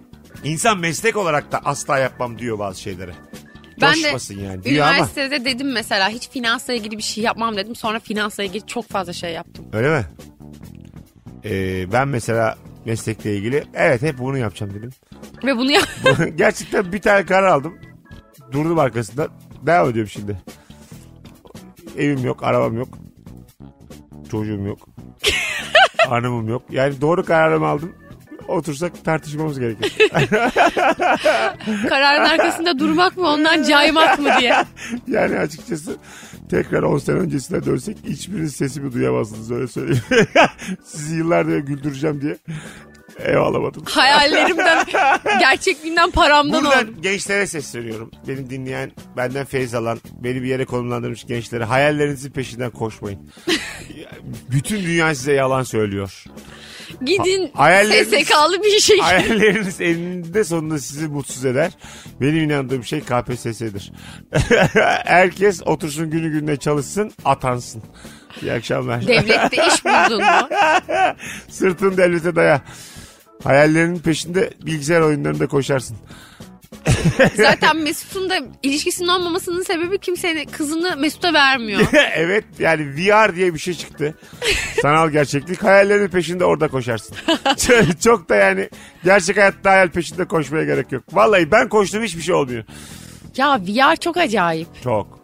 İnsan 0.44 0.78
meslek 0.80 1.18
olarak 1.18 1.52
da 1.52 1.62
asla 1.66 1.98
yapmam 1.98 2.40
diyor 2.40 2.60
bazı 2.60 2.82
şeylere. 2.82 3.12
Ben 3.82 3.94
de 3.94 4.02
Coşmasın 4.02 4.40
yani 4.40 4.64
diyor 4.64 4.86
ama. 4.86 4.94
üniversitede 4.96 5.46
dedim 5.46 5.72
mesela 5.72 6.10
hiç 6.10 6.30
finansla 6.30 6.74
ilgili 6.74 6.98
bir 6.98 7.04
şey 7.04 7.24
yapmam 7.24 7.58
dedim. 7.58 7.76
Sonra 7.76 8.00
finansla 8.00 8.44
ilgili 8.44 8.68
çok 8.68 8.90
fazla 8.90 9.14
şey 9.14 9.34
yaptım. 9.34 9.66
Öyle 9.74 9.90
mi? 9.90 10.06
Ee, 11.46 11.92
ben 11.92 12.08
mesela 12.08 12.58
meslekle 12.88 13.36
ilgili 13.36 13.63
evet 13.74 14.01
hep 14.01 14.17
bunu 14.17 14.38
yapacağım 14.38 14.74
dedim. 14.74 14.89
Ve 15.44 15.58
bunu 15.58 15.72
yap 15.72 15.88
Gerçekten 16.36 16.91
bir 16.91 17.01
tane 17.01 17.25
karar 17.25 17.48
aldım. 17.48 17.77
Durdum 18.51 18.79
arkasında. 18.79 19.27
Devam 19.65 19.89
ediyorum 19.89 20.10
şimdi. 20.10 20.38
Evim 21.98 22.25
yok, 22.25 22.44
arabam 22.44 22.77
yok. 22.77 22.88
Çocuğum 24.32 24.62
yok. 24.62 24.79
Hanımım 25.98 26.48
yok. 26.50 26.63
Yani 26.72 27.01
doğru 27.01 27.25
kararımı 27.25 27.67
aldım. 27.67 27.96
Otursak 28.48 29.06
tartışmamız 29.06 29.60
gerekir. 29.60 29.94
kararın 31.89 32.25
arkasında 32.25 32.80
durmak 32.80 33.18
mı 33.18 33.27
ondan 33.27 33.63
caymak 33.63 34.20
mı 34.20 34.30
diye. 34.39 34.56
Yani 35.08 35.39
açıkçası 35.39 35.98
tekrar 36.50 36.84
10 36.84 36.98
sene 36.98 37.16
öncesine 37.16 37.66
dönsek 37.66 37.98
hiçbiriniz 38.08 38.56
sesimi 38.56 38.94
duyamazdınız 38.94 39.51
öyle 39.51 39.68
söyleyeyim. 39.68 40.04
Sizi 40.84 41.16
yıllardır 41.16 41.58
güldüreceğim 41.58 42.22
diye 42.22 42.38
ev 43.20 43.38
alamadım. 43.38 43.84
Hayallerimden, 43.86 44.86
gerçekliğinden 45.39 46.12
paramdan 46.12 46.63
Buradan 46.66 46.84
oldum. 46.84 46.96
gençlere 47.01 47.48
sesleniyorum. 47.48 48.12
Beni 48.27 48.50
dinleyen, 48.50 48.92
benden 49.18 49.46
feyz 49.46 49.74
alan, 49.75 50.00
beni 50.24 50.42
bir 50.44 50.48
yere 50.48 50.66
konumlandırmış 50.66 51.24
gençlere 51.27 51.63
hayallerinizin 51.63 52.32
peşinden 52.32 52.72
koşmayın. 52.72 53.20
Bütün 54.51 54.84
dünya 54.84 55.16
size 55.16 55.34
yalan 55.34 55.63
söylüyor. 55.63 56.24
Gidin 57.06 57.51
Hayalleriniz- 57.53 58.24
SSK'lı 58.24 58.63
bir 58.63 58.79
şey. 58.79 58.98
Hayalleriniz 59.00 59.82
eninde 59.82 60.44
sonunda 60.44 60.79
sizi 60.79 61.08
mutsuz 61.08 61.46
eder. 61.46 61.72
Benim 62.22 62.44
inandığım 62.44 62.84
şey 62.84 63.00
KPSS'dir. 63.01 63.91
Herkes 65.06 65.62
otursun 65.65 66.10
günü 66.10 66.29
gününe 66.32 66.58
çalışsın, 66.58 67.12
atansın. 67.25 67.84
İyi 68.41 68.53
akşamlar. 68.53 69.08
Devlette 69.08 69.67
iş 69.67 69.86
buldun 69.86 70.22
mu? 70.24 70.50
Sırtın 71.50 71.98
devlete 71.98 72.36
daya. 72.36 72.62
Hayallerinin 73.44 74.00
peşinde 74.00 74.50
bilgisayar 74.65 75.01
oyunlarında 75.01 75.48
koşarsın. 75.48 75.98
Zaten 77.36 77.77
Mesut'un 77.77 78.30
da 78.30 78.39
ilişkisinin 78.63 79.08
olmamasının 79.08 79.63
sebebi 79.63 79.98
kimsenin 79.98 80.46
kızını 80.46 80.98
Mesut'a 80.98 81.34
vermiyor. 81.34 81.82
evet 82.16 82.46
yani 82.60 82.96
VR 82.96 83.36
diye 83.36 83.54
bir 83.54 83.60
şey 83.60 83.74
çıktı. 83.74 84.16
Sanal 84.82 85.10
gerçeklik. 85.10 85.63
Hayallerinin 85.63 86.08
peşinde 86.08 86.46
orada 86.46 86.68
koşarsın. 86.68 87.16
çok, 87.68 88.01
çok 88.01 88.30
da 88.30 88.36
yani 88.36 88.70
gerçek 89.04 89.38
hayatta 89.38 89.72
hayal 89.72 89.89
peşinde 89.89 90.25
koşmaya 90.25 90.63
gerek 90.63 90.92
yok. 90.92 91.04
Vallahi 91.13 91.51
ben 91.51 91.70
koştum 91.70 92.04
hiçbir 92.04 92.22
şey 92.22 92.36
olmuyor. 92.36 92.63
Ya 93.38 93.62
VR 93.68 93.96
çok 93.96 94.18
acayip. 94.18 94.68
Çok. 94.84 95.16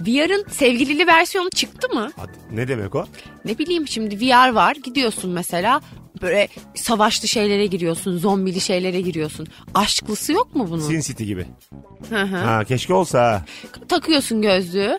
VR'ın 0.00 0.44
sevgilili 0.50 1.06
versiyonu 1.06 1.50
çıktı 1.50 1.88
mı? 1.94 2.10
Hadi, 2.16 2.32
ne 2.50 2.68
demek 2.68 2.94
o? 2.94 3.06
Ne 3.44 3.58
bileyim 3.58 3.88
şimdi 3.88 4.20
VR 4.20 4.52
var 4.52 4.76
gidiyorsun 4.84 5.30
mesela 5.30 5.80
böyle 6.22 6.48
savaşlı 6.74 7.28
şeylere 7.28 7.66
giriyorsun 7.66 8.18
zombili 8.18 8.60
şeylere 8.60 9.00
giriyorsun. 9.00 9.46
Aşklısı 9.74 10.32
yok 10.32 10.54
mu 10.54 10.66
bunun? 10.70 10.80
Sin 10.88 11.00
City 11.00 11.24
gibi. 11.24 11.46
Hı 12.10 12.22
hı. 12.22 12.36
Ha, 12.36 12.64
keşke 12.64 12.94
olsa. 12.94 13.44
Takıyorsun 13.88 14.42
gözlüğü 14.42 14.98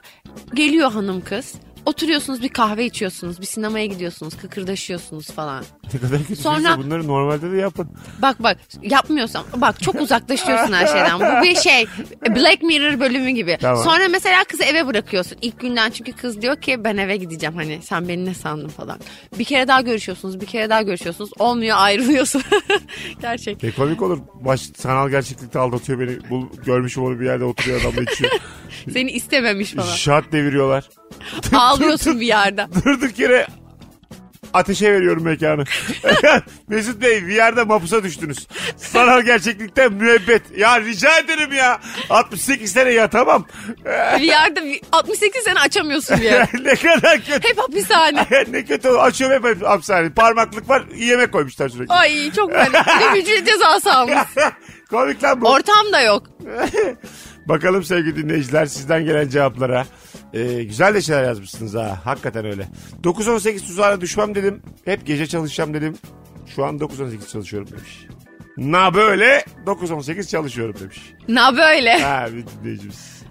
geliyor 0.54 0.92
hanım 0.92 1.22
kız. 1.22 1.54
Oturuyorsunuz 1.86 2.42
bir 2.42 2.50
kahve 2.50 2.86
içiyorsunuz 2.86 3.42
bir 3.42 3.46
sinemaya 3.46 3.86
gidiyorsunuz 3.86 4.38
kıkırdaşıyorsunuz 4.38 5.28
falan. 5.28 5.64
Ne 5.94 6.00
kadar 6.00 6.20
kötü 6.20 6.36
Sonra- 6.36 6.56
şeyse 6.56 6.78
bunları 6.78 7.08
normalde 7.08 7.52
de 7.52 7.58
yapın. 7.58 7.90
Bak 8.22 8.44
bak 8.44 8.58
yapmıyorsan 8.82 9.44
bak 9.56 9.82
çok 9.82 10.02
uzaklaşıyorsun 10.02 10.74
her 10.74 10.88
şeyden. 10.88 11.20
Bu 11.20 11.46
bir 11.46 11.56
şey 11.56 11.86
Black 12.36 12.64
Mirror 12.64 13.00
bölümü 13.00 13.30
gibi. 13.30 13.58
Tamam. 13.62 13.84
Sonra 13.84 14.08
mesela 14.10 14.44
kızı 14.44 14.64
eve 14.64 14.88
bırakıyorsun. 14.88 15.38
İlk 15.42 15.60
günden 15.60 15.92
çünkü 15.92 16.12
kız 16.12 16.42
diyor 16.42 16.56
ki 16.56 16.84
ben 16.84 16.98
eve 16.98 17.16
gideceğim 17.18 17.56
hani 17.56 17.80
sen 17.84 18.08
beni 18.08 18.26
ne 18.26 18.34
sandın 18.34 18.68
falan. 18.68 19.00
Bir 19.40 19.44
kere 19.44 19.68
daha 19.68 19.82
görüşüyorsunuz 19.82 20.42
bir 20.42 20.46
kere 20.46 20.70
daha 20.70 20.82
görüşüyorsunuz. 20.82 21.30
Olmuyor 21.40 21.78
ayrılıyorsun. 21.80 22.42
Gerçek. 23.22 23.64
Ne 23.64 23.72
komik 23.72 24.02
olur. 24.02 24.20
Baş, 24.34 24.62
sanal 24.78 25.10
gerçeklikte 25.10 25.60
aldatıyor 25.60 26.00
beni. 26.00 26.30
Bul, 26.30 26.46
görmüşüm 26.66 27.04
onu 27.04 27.20
bir 27.20 27.26
yerde 27.26 27.44
oturuyor 27.44 27.82
adamla 27.82 28.02
içiyor. 28.12 28.32
Seni 28.94 29.12
istememiş 29.12 29.72
falan. 29.74 29.96
Şart 29.96 30.32
deviriyorlar. 30.32 30.90
Ağlıyorsun 31.72 32.20
bir 32.20 32.26
yerde. 32.26 32.68
Durduk 32.86 33.20
yere 33.20 33.48
ateşe 34.54 34.94
veriyorum 34.94 35.24
mekanı. 35.24 35.64
Mesut 36.68 37.02
Bey 37.02 37.28
bir 37.28 37.34
yerde 37.34 37.64
mapusa 37.64 38.04
düştünüz. 38.04 38.48
Sanal 38.78 39.22
gerçeklikten 39.22 39.94
müebbet. 39.94 40.42
Ya 40.58 40.82
rica 40.82 41.18
ederim 41.20 41.54
ya. 41.54 41.80
68 42.10 42.72
sene 42.72 42.90
yatamam. 42.92 43.46
Bir 44.18 44.22
yerde 44.22 44.64
bir- 44.64 44.82
68 44.92 45.44
sene 45.44 45.60
açamıyorsun 45.60 46.18
bir 46.18 46.24
yer. 46.24 46.50
ne 46.64 46.76
kadar 46.76 47.18
kötü. 47.18 47.50
Hep 47.50 47.58
hapishane. 47.58 48.28
ne 48.52 48.66
kötü. 48.66 48.90
Açıyorum 48.90 49.46
hep 49.50 49.66
hapishane. 49.68 50.10
Parmaklık 50.10 50.70
var. 50.70 50.84
yemek 50.96 51.32
koymuşlar 51.32 51.70
sürekli. 51.70 51.94
Ay 51.94 52.32
çok 52.32 52.50
böyle. 52.50 52.84
Bir 53.16 53.22
hücre 53.22 53.46
cezası 53.46 53.94
almış. 53.94 54.18
Komik 54.90 55.24
lan 55.24 55.42
bu. 55.42 55.50
Ortam 55.50 55.94
da 55.94 56.02
yok. 56.02 56.24
Bakalım 57.46 57.84
sevgili 57.84 58.16
dinleyiciler 58.16 58.66
sizden 58.66 59.06
gelen 59.06 59.30
cevaplara. 59.30 59.86
Ee, 60.34 60.64
güzel 60.64 60.94
de 60.94 61.02
şeyler 61.02 61.24
yazmışsınız 61.24 61.76
ha. 61.76 62.00
Hakikaten 62.04 62.46
öyle. 62.46 62.68
9-18 63.04 63.60
tuzağına 63.68 64.02
düşmem 64.02 64.36
dedim. 64.36 64.62
Hep 64.86 65.06
gece 65.06 65.28
çalışacağım 65.28 65.74
dedim. 65.74 65.96
Şu 66.56 66.66
an 66.66 66.78
9-18 66.78 67.28
çalışıyorum 67.32 67.70
demiş. 67.72 68.08
Na 68.58 68.94
böyle 68.94 69.46
9-18 69.66 70.28
çalışıyorum 70.28 70.76
demiş. 70.80 71.14
Na 71.28 71.58
böyle. 71.58 72.00
Ha 72.02 72.28
bir 72.34 72.46
dinleyicimiz. 72.62 73.22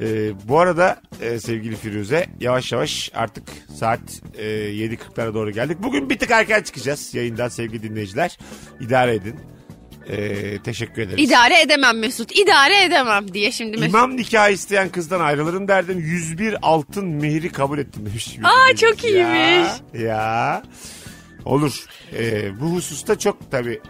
Ee, 0.00 0.30
bu 0.48 0.60
arada 0.60 1.00
e, 1.20 1.40
sevgili 1.40 1.76
Firuze 1.76 2.26
yavaş 2.40 2.72
yavaş 2.72 3.10
artık 3.14 3.44
saat 3.74 4.00
e, 4.38 4.44
7.40'lara 4.44 5.34
doğru 5.34 5.50
geldik. 5.50 5.78
Bugün 5.82 6.10
bir 6.10 6.18
tık 6.18 6.30
erken 6.30 6.62
çıkacağız 6.62 7.14
yayından 7.14 7.48
sevgili 7.48 7.82
dinleyiciler. 7.82 8.38
İdare 8.80 9.14
edin. 9.14 9.36
Ee, 10.08 10.58
teşekkür 10.64 11.02
ederiz. 11.02 11.28
İdare 11.30 11.60
edemem 11.60 11.98
Mesut. 11.98 12.38
İdare 12.38 12.84
edemem 12.84 13.34
diye 13.34 13.52
şimdi 13.52 13.70
Mesut. 13.76 13.94
İmam 13.94 14.16
nikahı 14.16 14.50
isteyen 14.52 14.88
kızdan 14.88 15.20
ayrılırım 15.20 15.68
derdim. 15.68 15.98
101 15.98 16.56
altın 16.62 17.06
mehri 17.06 17.52
kabul 17.52 17.78
ettim 17.78 18.06
demiş. 18.06 18.36
Aa, 18.44 18.76
çok 18.76 19.04
Ya, 19.04 19.10
iyiymiş. 19.10 19.70
Ya. 20.06 20.62
Olur. 21.44 21.84
Ee, 22.18 22.60
bu 22.60 22.64
hususta 22.66 23.18
çok 23.18 23.50
tabii 23.50 23.80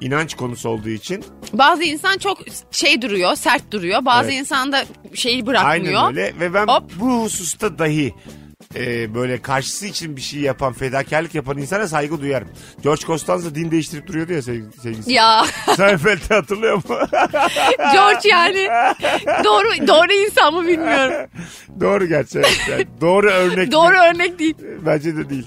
inanç 0.00 0.34
konusu 0.34 0.68
olduğu 0.68 0.88
için 0.88 1.24
Bazı 1.52 1.82
insan 1.82 2.18
çok 2.18 2.38
şey 2.70 3.02
duruyor, 3.02 3.36
sert 3.36 3.70
duruyor. 3.72 4.04
Bazı 4.04 4.28
Evet. 4.30 4.40
insan 4.40 4.72
da 4.72 4.84
şeyi 5.14 5.46
bırakmıyor. 5.46 5.94
aynen 6.02 6.06
öyle 6.16 6.32
ve 6.40 6.54
ben 6.54 6.66
Hop. 6.66 6.90
bu 7.00 7.22
hususta 7.22 7.78
dahi 7.78 8.14
e, 8.76 9.14
böyle 9.14 9.42
karşısı 9.42 9.86
için 9.86 10.16
bir 10.16 10.20
şey 10.20 10.40
yapan, 10.40 10.72
fedakarlık 10.72 11.34
yapan 11.34 11.58
insana 11.58 11.88
saygı 11.88 12.20
duyarım. 12.20 12.48
George 12.82 13.02
Costanza 13.06 13.54
din 13.54 13.70
değiştirip 13.70 14.06
duruyordu 14.06 14.32
ya 14.32 14.38
sevg- 14.38 14.80
sevgilisi. 14.82 15.12
Ya 15.12 15.44
Seinfeld'i 15.76 16.34
hatırlıyor 16.34 16.74
musun? 16.76 16.96
George 17.92 18.28
yani 18.28 18.68
doğru 19.44 19.86
doğru 19.86 20.12
insan 20.12 20.54
mı 20.54 20.66
bilmiyorum. 20.66 21.30
Doğru 21.80 22.06
gerçi. 22.06 22.38
evet. 22.38 22.60
Yani 22.70 22.86
doğru 23.00 23.30
örnek. 23.30 23.72
Doğru 23.72 23.96
örnek 23.96 24.38
değil. 24.38 24.54
Bence 24.86 25.16
de 25.16 25.30
değil. 25.30 25.46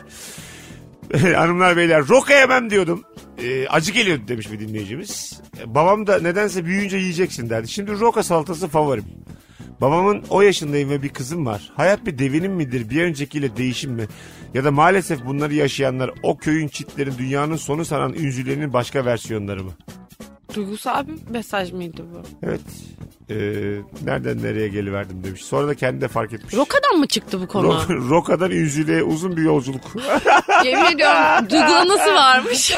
Hanımlar 1.36 1.78
beyler 1.78 2.08
roka 2.08 2.34
yemem 2.34 2.70
diyordum. 2.70 3.04
Ee, 3.44 3.68
acı 3.68 3.92
geliyordu 3.92 4.22
demiş 4.28 4.52
bir 4.52 4.60
dinleyicimiz. 4.60 5.42
Ee, 5.60 5.76
babam 5.76 6.08
da 6.08 6.20
nedense 6.20 6.66
büyüyünce 6.66 6.98
yiyeceksin 6.98 7.50
derdi. 7.50 7.68
Şimdi 7.68 7.92
roka 8.00 8.24
salatası 8.24 8.68
favorim. 8.68 9.06
Babamın 9.82 10.24
o 10.30 10.42
yaşındayım 10.42 10.90
ve 10.90 11.04
bir 11.04 11.10
kızım 11.10 11.46
var. 11.46 11.72
Hayat 11.76 12.06
bir 12.06 12.20
devinim 12.20 12.54
midir 12.54 12.90
bir 12.90 13.04
öncekiyle 13.04 13.58
değişim 13.58 13.92
mi? 13.92 14.06
Ya 14.54 14.64
da 14.64 14.72
maalesef 14.72 15.26
bunları 15.26 15.54
yaşayanlar 15.54 16.12
o 16.24 16.38
köyün 16.38 16.68
çitlerin 16.68 17.14
dünyanın 17.18 17.56
sonu 17.56 17.86
sanan 17.86 18.14
ünzülerinin 18.14 18.74
başka 18.74 19.06
versiyonları 19.06 19.64
mı? 19.64 19.72
Duygusal 20.56 21.08
bir 21.08 21.14
mesaj 21.30 21.72
mıydı 21.72 22.06
bu? 22.14 22.22
Evet. 22.48 22.62
Ee, 23.30 23.36
nereden 24.06 24.44
nereye 24.44 24.68
geliverdim 24.68 25.24
demiş. 25.24 25.46
Sonra 25.46 25.68
da 25.68 25.76
kendi 25.76 26.02
de 26.02 26.08
fark 26.08 26.34
etmiş. 26.34 26.54
Roka'dan 26.54 27.00
mı 27.00 27.08
çıktı 27.08 27.42
bu 27.42 27.48
konu? 27.48 27.68
Ro- 27.68 28.10
Roka'dan 28.10 28.52
ünzülüğe 28.52 29.04
uzun 29.04 29.38
bir 29.38 29.42
yolculuk. 29.42 29.82
Yemin 30.66 30.86
ediyorum 30.86 31.50
duygulaması 31.50 32.14
varmış. 32.14 32.72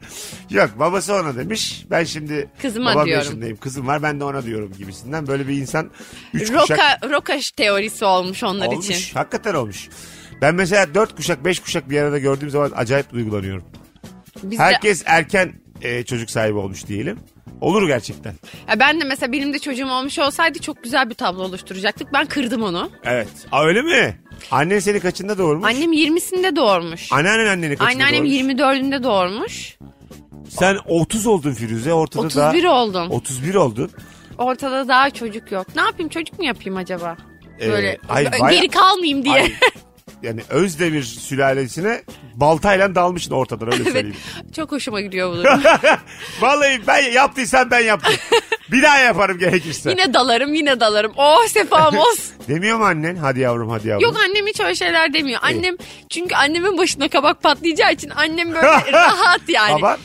Yok 0.50 0.70
babası 0.78 1.14
ona 1.14 1.36
demiş. 1.36 1.84
Ben 1.90 2.04
şimdi 2.04 2.50
Kızıma 2.62 2.90
babam 2.94 3.06
diyorum. 3.06 3.24
yaşındayım. 3.24 3.56
Kızım 3.56 3.86
var 3.86 4.02
ben 4.02 4.20
de 4.20 4.24
ona 4.24 4.42
diyorum 4.42 4.72
gibisinden. 4.78 5.26
Böyle 5.26 5.48
bir 5.48 5.56
insan 5.56 5.90
üç 6.34 6.52
kuşak 6.52 6.70
Roka, 7.02 7.14
roka 7.16 7.38
teorisi 7.56 8.04
olmuş 8.04 8.42
onlar 8.44 8.66
olmuş. 8.66 8.90
için. 8.90 9.14
Hakikaten 9.14 9.54
olmuş. 9.54 9.88
Ben 10.42 10.54
mesela 10.54 10.94
dört 10.94 11.16
kuşak 11.16 11.44
beş 11.44 11.60
kuşak 11.60 11.90
bir 11.90 12.00
arada 12.00 12.18
gördüğüm 12.18 12.50
zaman 12.50 12.72
acayip 12.76 13.12
duygulanıyorum. 13.12 13.64
Biz 14.42 14.58
de- 14.58 14.62
Herkes 14.62 15.02
erken 15.06 15.52
e, 15.82 16.02
çocuk 16.04 16.30
sahibi 16.30 16.58
olmuş 16.58 16.86
diyelim. 16.86 17.18
Olur 17.60 17.86
gerçekten. 17.86 18.34
Ya 18.68 18.80
ben 18.80 19.00
de 19.00 19.04
mesela 19.04 19.32
benim 19.32 19.54
de 19.54 19.58
çocuğum 19.58 19.88
olmuş 19.90 20.18
olsaydı 20.18 20.58
çok 20.58 20.82
güzel 20.84 21.10
bir 21.10 21.14
tablo 21.14 21.42
oluşturacaktık. 21.42 22.12
Ben 22.12 22.26
kırdım 22.26 22.62
onu. 22.62 22.90
Evet. 23.04 23.28
Aa, 23.52 23.64
öyle 23.64 23.82
mi? 23.82 24.20
Annen 24.50 24.78
seni 24.78 25.00
kaçında 25.00 25.38
doğurmuş? 25.38 25.66
Annem 25.68 25.92
20'sinde 25.92 26.56
doğurmuş. 26.56 27.12
Anneannen 27.12 27.46
anneni 27.46 27.76
kaçında 27.76 28.04
Anneannem 28.04 28.24
doğurmuş? 28.24 28.60
24'ünde 28.60 29.02
doğurmuş. 29.02 29.78
Sen 30.48 30.76
30 30.86 31.26
oldun 31.26 31.52
Firuze 31.52 31.92
ortada 31.92 32.22
31 32.26 32.62
daha... 32.64 32.82
oldum. 32.82 33.10
31 33.10 33.54
oldun. 33.54 33.90
Ortada 34.38 34.88
daha 34.88 35.10
çocuk 35.10 35.52
yok. 35.52 35.66
Ne 35.76 35.82
yapayım 35.82 36.08
çocuk 36.08 36.38
mu 36.38 36.44
yapayım 36.44 36.76
acaba? 36.76 37.16
Ee, 37.60 37.70
Böyle 37.70 37.98
ay, 38.08 38.24
geri 38.24 38.40
baya- 38.40 38.68
kalmayayım 38.70 39.24
diye. 39.24 39.34
Ay, 39.34 39.52
yani 40.22 40.40
Özdemir 40.50 41.02
sülalesine 41.02 42.02
baltayla 42.34 42.94
dalmışsın 42.94 43.30
ortadan 43.34 43.66
öyle 43.72 43.76
evet. 43.82 43.92
söyleyeyim. 43.92 44.16
Çok 44.56 44.72
hoşuma 44.72 45.00
gidiyor 45.00 45.32
bu 45.32 45.36
durum. 45.36 45.60
Vallahi 46.40 46.80
ben 46.86 47.12
yaptıysam 47.12 47.70
ben 47.70 47.80
yaptım. 47.80 48.14
Bir 48.72 48.82
daha 48.82 48.98
yaparım 48.98 49.38
gerekirse. 49.38 49.90
yine 49.90 50.14
dalarım 50.14 50.54
yine 50.54 50.80
dalarım. 50.80 51.12
Oh 51.16 51.46
sefamos. 51.48 52.18
Demiyor 52.48 52.78
mu 52.78 52.84
annen? 52.84 53.16
Hadi 53.16 53.40
yavrum 53.40 53.70
hadi 53.70 53.88
yavrum. 53.88 54.02
Yok 54.04 54.16
annem 54.28 54.46
hiç 54.46 54.60
öyle 54.60 54.74
şeyler 54.74 55.12
demiyor. 55.14 55.40
Annem 55.42 55.76
çünkü 56.10 56.34
annemin 56.34 56.78
başına 56.78 57.08
kabak 57.08 57.42
patlayacağı 57.42 57.92
için 57.92 58.10
annem 58.16 58.48
böyle 58.54 58.66
rahat 58.92 59.40
yani. 59.48 59.82
Baba 59.82 59.96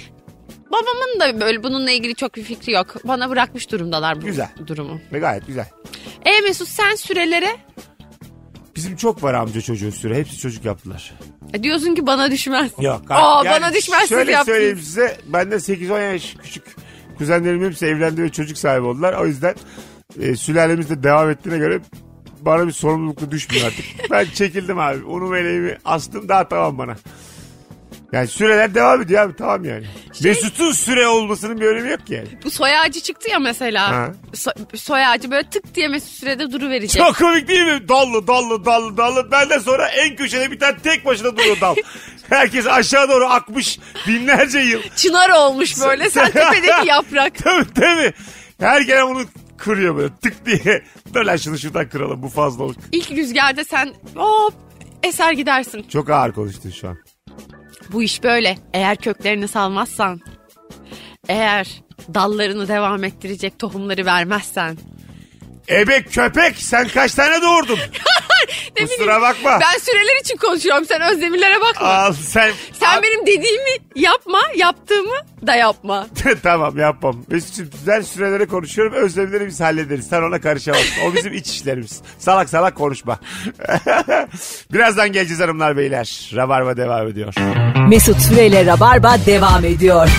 Babamın 0.72 1.20
da 1.20 1.42
böyle 1.46 1.64
bununla 1.64 1.92
ilgili 1.92 2.16
çok 2.16 2.36
bir 2.36 2.44
fikri 2.44 2.72
yok. 2.72 2.96
Bana 3.04 3.30
bırakmış 3.30 3.72
durumdalar 3.72 4.22
bu 4.22 4.26
Güzel. 4.26 4.50
durumu. 4.68 5.00
ve 5.14 5.20
gayet 5.20 5.48
güzel. 5.48 5.66
E 6.26 6.40
Mesut 6.42 6.68
sen 6.68 6.96
sürelere 6.96 7.58
Bizim 8.76 8.96
çok 8.96 9.24
var 9.24 9.34
amca 9.34 9.62
çocuğu 9.62 9.92
süre. 9.92 10.18
Hepsi 10.18 10.38
çocuk 10.38 10.66
yaptılar. 10.66 11.14
e, 11.54 11.64
diyorsun 11.64 11.96
ki 11.96 12.08
bana 12.08 12.32
düşmez. 12.32 12.72
Yok. 12.80 13.02
Aa, 13.10 13.46
bana 13.46 13.74
düşmez 13.74 14.10
Şöyle 14.10 14.44
söyleyeyim 14.44 14.80
size. 14.80 15.18
Benden 15.28 15.58
8-10 15.58 16.12
yaş 16.14 16.36
küçük 16.44 16.64
kuzenlerim 17.18 17.64
hepsi 17.66 17.86
evlendi 17.86 18.24
ve 18.24 18.30
çocuk 18.30 18.58
sahibi 18.58 18.86
oldular. 18.86 19.14
O 19.14 19.26
yüzden 19.28 19.56
e, 20.22 20.36
sülalemiz 20.36 20.90
de 20.90 21.04
devam 21.04 21.30
ettiğine 21.30 21.58
göre 21.58 21.80
bana 22.42 22.68
bir 22.68 22.72
sorumluluk 22.72 23.22
da 23.22 23.32
düşmüyor 23.32 23.66
artık. 23.66 23.86
ben 24.12 24.26
çekildim 24.26 24.80
abi. 24.80 25.04
Unu 25.04 25.28
meleğimi 25.28 25.78
astım 25.86 26.30
daha 26.30 26.48
tamam 26.48 26.78
bana. 26.78 26.96
Yani 28.12 28.28
süreler 28.28 28.76
devam 28.76 29.02
ediyor 29.02 29.22
abi 29.22 29.36
tamam 29.36 29.66
yani. 29.66 29.86
Şey- 30.22 30.32
Mesut'un 30.32 30.72
süre 30.72 31.08
olmasının 31.08 31.62
bir 31.62 31.66
önemi 31.66 31.90
yok 31.92 32.08
ki 32.08 32.14
yani. 32.14 32.28
Bu 32.44 32.52
soy 32.52 32.78
ağacı 32.80 33.00
çıktı 33.00 33.30
ya 33.30 33.40
mesela. 33.40 33.92
Ha. 33.92 34.12
So- 34.34 34.78
soy 34.78 35.06
ağacı 35.06 35.32
böyle 35.32 35.50
tık 35.50 35.76
diye 35.76 35.88
Mesut 35.88 36.10
sürede 36.10 36.52
duru 36.52 36.70
verecek. 36.70 37.02
Çok 37.02 37.18
komik 37.18 37.48
değil 37.48 37.64
mi? 37.66 37.88
Dallı 37.90 38.28
dallı 38.28 38.66
dallı 38.66 38.98
dallı. 38.98 39.32
Benden 39.32 39.60
sonra 39.60 39.88
en 39.88 40.16
köşede 40.16 40.52
bir 40.52 40.60
tane 40.60 40.78
tek 40.84 41.06
başına 41.06 41.38
duruyor 41.38 41.58
dal. 41.62 41.76
Herkes 42.30 42.68
aşağı 42.68 43.10
doğru 43.10 43.26
akmış 43.28 43.80
binlerce 44.08 44.60
yıl. 44.60 44.82
Çınar 44.96 45.30
olmuş 45.30 45.82
böyle. 45.82 46.10
Sen 46.10 46.26
tepedeki 46.32 46.88
yaprak. 46.88 47.34
Tabii 47.44 47.74
tabii. 47.74 48.14
Her 48.60 48.82
gelen 48.82 49.02
onu 49.06 49.22
kırıyor 49.58 49.98
böyle 49.98 50.14
tık 50.24 50.46
diye. 50.46 50.84
Lan 51.16 51.38
şunu 51.38 51.58
şuradan 51.58 51.90
kıralım 51.90 52.24
bu 52.24 52.30
fazlalık. 52.30 52.78
İlk 52.92 53.12
rüzgarda 53.12 53.64
sen 53.64 53.94
hop 54.16 54.54
eser 55.04 55.32
gidersin. 55.34 55.86
Çok 55.94 56.10
ağır 56.10 56.32
konuştun 56.32 56.70
şu 56.72 56.88
an. 56.90 56.98
Bu 57.92 58.04
iş 58.04 58.24
böyle. 58.24 58.58
Eğer 58.74 58.98
köklerini 58.98 59.48
salmazsan, 59.48 60.22
eğer 61.28 61.68
dallarını 62.14 62.68
devam 62.68 63.04
ettirecek 63.04 63.60
tohumları 63.60 64.06
vermezsen. 64.06 64.78
Ebe 65.70 66.02
köpek 66.04 66.58
sen 66.58 66.88
kaç 66.88 67.14
tane 67.14 67.42
doğurdun? 67.42 67.80
Ne 68.80 68.86
Kusura 68.86 69.04
bileyim, 69.04 69.22
bakma. 69.22 69.60
Ben 69.62 69.80
süreler 69.80 70.22
için 70.22 70.38
konuşuyorum. 70.38 70.86
Sen 70.86 71.02
özdemirlere 71.02 71.62
bakma. 71.62 71.88
Al 71.88 72.14
sen. 72.14 72.52
Sen 72.80 72.98
Al- 72.98 73.04
benim 73.04 73.22
dediğimi 73.28 73.70
yapma, 73.96 74.40
yaptığımı 74.56 75.16
da 75.48 75.56
yapma. 75.56 76.08
tamam 76.44 76.78
yapmam. 76.78 77.24
Güzel 77.30 78.04
sürelere 78.04 78.46
konuşuyorum. 78.46 78.94
Özlemleri 78.94 79.48
biz 79.48 79.62
hallederiz. 79.62 80.08
Sen 80.08 80.22
ona 80.22 80.42
karışamazsın. 80.42 81.02
O 81.12 81.16
bizim 81.16 81.34
iç 81.34 81.48
işlerimiz. 81.48 82.02
Salak 82.20 82.50
salak 82.50 82.76
konuşma. 82.76 83.20
Birazdan 84.74 85.12
geleceğiz 85.12 85.42
hanımlar 85.42 85.78
beyler. 85.78 86.32
Rabarba 86.36 86.78
devam 86.78 87.08
ediyor. 87.08 87.34
Mesut 87.90 88.22
Süreyle 88.22 88.66
Rabarba 88.66 89.16
devam 89.26 89.66
ediyor. 89.66 90.10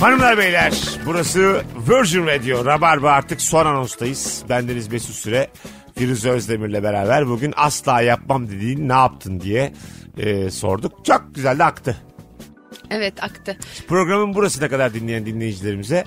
Hanımlar 0.00 0.38
beyler 0.38 0.72
burası 1.06 1.62
Virgin 1.88 2.26
Radio. 2.26 2.64
Rabarba 2.64 3.10
artık 3.10 3.40
son 3.40 3.66
anonstayız. 3.66 4.42
Bendeniz 4.48 4.92
Mesut 4.92 5.14
Süre. 5.14 5.48
Firuze 5.96 6.30
Özdemir'le 6.30 6.82
beraber 6.82 7.28
bugün 7.28 7.54
asla 7.56 8.00
yapmam 8.00 8.48
dediğin 8.48 8.88
ne 8.88 8.92
yaptın 8.92 9.40
diye 9.40 9.72
e, 10.16 10.50
sorduk. 10.50 11.04
Çok 11.04 11.34
güzel 11.34 11.58
de 11.58 11.64
aktı. 11.64 11.96
Evet 12.90 13.22
aktı. 13.24 13.56
Programın 13.88 14.34
burasına 14.34 14.68
kadar 14.68 14.94
dinleyen 14.94 15.26
dinleyicilerimize 15.26 16.04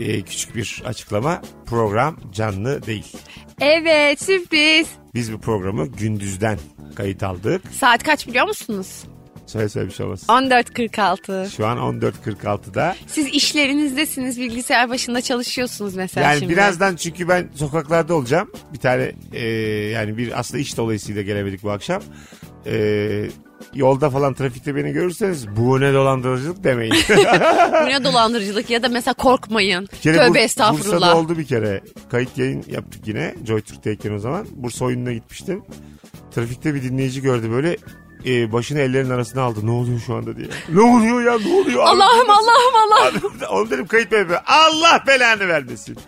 e, 0.00 0.22
küçük 0.22 0.56
bir 0.56 0.82
açıklama. 0.86 1.42
Program 1.66 2.16
canlı 2.32 2.86
değil. 2.86 3.12
Evet 3.60 4.22
sürpriz. 4.22 4.88
Biz 5.14 5.32
bu 5.32 5.40
programı 5.40 5.86
gündüzden 5.86 6.58
kayıt 6.94 7.22
aldık. 7.22 7.62
Saat 7.80 8.02
kaç 8.02 8.26
biliyor 8.26 8.46
musunuz? 8.46 9.04
Söyle 9.46 9.68
söyle 9.68 9.88
bir 9.88 9.92
şey 9.94 10.06
olmaz. 10.06 10.22
14.46. 10.28 11.50
Şu 11.56 11.66
an 11.66 11.78
14.46'da. 11.78 12.96
Siz 13.06 13.26
işlerinizdesiniz, 13.26 14.40
bilgisayar 14.40 14.90
başında 14.90 15.20
çalışıyorsunuz 15.20 15.94
mesela 15.94 16.30
Yani 16.30 16.38
şimdi. 16.38 16.52
birazdan 16.52 16.96
çünkü 16.96 17.28
ben 17.28 17.48
sokaklarda 17.54 18.14
olacağım. 18.14 18.50
Bir 18.72 18.78
tane 18.78 19.12
e, 19.32 19.46
yani 19.90 20.16
bir 20.18 20.38
aslında 20.40 20.60
iş 20.60 20.76
dolayısıyla 20.76 21.22
gelemedik 21.22 21.62
bu 21.62 21.70
akşam. 21.70 22.02
E, 22.66 23.26
yolda 23.74 24.10
falan 24.10 24.34
trafikte 24.34 24.76
beni 24.76 24.92
görürseniz 24.92 25.48
bu 25.56 25.80
ne 25.80 25.92
dolandırıcılık 25.94 26.64
demeyin. 26.64 26.94
Bu 27.84 27.88
ne 27.88 28.04
dolandırıcılık 28.04 28.70
ya 28.70 28.82
da 28.82 28.88
mesela 28.88 29.14
korkmayın. 29.14 29.88
Bir 29.92 29.96
kere 29.98 30.16
Tövbe 30.16 30.38
Bur- 30.38 30.42
estağfurullah. 30.44 30.84
Bursa'da 30.96 31.16
oldu 31.16 31.38
bir 31.38 31.44
kere. 31.44 31.80
Kayıt 32.10 32.38
yayın 32.38 32.64
yaptık 32.70 33.08
yine. 33.08 33.34
Joy 33.46 33.60
Türk'teyken 33.60 34.12
o 34.12 34.18
zaman. 34.18 34.46
Bursa 34.52 34.84
oyununa 34.84 35.12
gitmiştim. 35.12 35.62
Trafikte 36.34 36.74
bir 36.74 36.82
dinleyici 36.82 37.22
gördü 37.22 37.50
böyle 37.50 37.76
e, 38.26 38.52
başını 38.52 38.80
ellerin 38.80 39.10
arasına 39.10 39.42
aldı. 39.42 39.66
Ne 39.66 39.70
oluyor 39.70 40.00
şu 40.06 40.14
anda 40.14 40.36
diye. 40.36 40.46
Ne 40.68 40.80
oluyor 40.80 41.20
ya 41.22 41.38
ne 41.48 41.54
oluyor? 41.54 41.82
Allah'ım 41.82 42.30
Allah'ım 42.30 42.74
Allah'ım. 42.92 43.32
Oğlum 43.50 43.70
dedim 43.70 43.86
kayıt 43.86 44.12
yapıyor? 44.12 44.40
Allah 44.46 45.02
belanı 45.06 45.48
vermesin. 45.48 45.96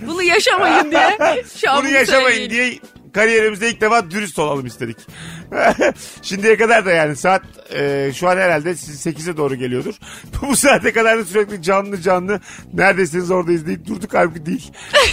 Bunu 0.00 0.22
yaşamayın 0.22 0.90
diye. 0.90 1.18
Şu 1.60 1.70
an 1.70 1.82
Bunu 1.84 1.90
yaşamayın 1.92 2.28
söyleyin. 2.30 2.50
diye 2.50 2.78
kariyerimizde 3.12 3.70
ilk 3.70 3.80
defa 3.80 4.10
dürüst 4.10 4.38
olalım 4.38 4.66
istedik. 4.66 4.96
Şimdiye 6.22 6.56
kadar 6.56 6.86
da 6.86 6.90
yani 6.90 7.16
saat 7.16 7.42
e, 7.74 8.12
şu 8.14 8.28
an 8.28 8.36
herhalde 8.36 8.74
siz 8.74 9.06
8'e 9.06 9.36
doğru 9.36 9.54
geliyordur. 9.54 9.94
Bu 10.42 10.56
saate 10.56 10.92
kadar 10.92 11.18
da 11.18 11.24
sürekli 11.24 11.62
canlı 11.62 12.00
canlı 12.00 12.40
neredesiniz 12.74 13.30
oradayız 13.30 13.66
deyip 13.66 13.86
durduk 13.86 14.14
halbuki 14.14 14.46
değil. 14.46 14.72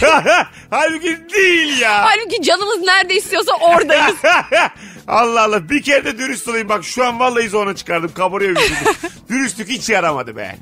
halbuki 0.70 1.18
değil 1.34 1.80
ya. 1.80 2.04
Halbuki 2.04 2.42
canımız 2.42 2.78
nerede 2.78 3.14
istiyorsa 3.14 3.52
oradayız. 3.60 4.16
Allah 5.08 5.42
Allah 5.42 5.68
bir 5.68 5.82
kere 5.82 6.04
de 6.04 6.18
dürüst 6.18 6.48
olayım 6.48 6.68
bak 6.68 6.84
şu 6.84 7.04
an 7.04 7.20
vallahi 7.20 7.48
zona 7.48 7.76
çıkardım 7.76 8.12
kabarıyor 8.14 8.50
vücudum. 8.50 8.94
Dürüstlük 9.28 9.68
hiç 9.68 9.90
yaramadı 9.90 10.36
be. 10.36 10.56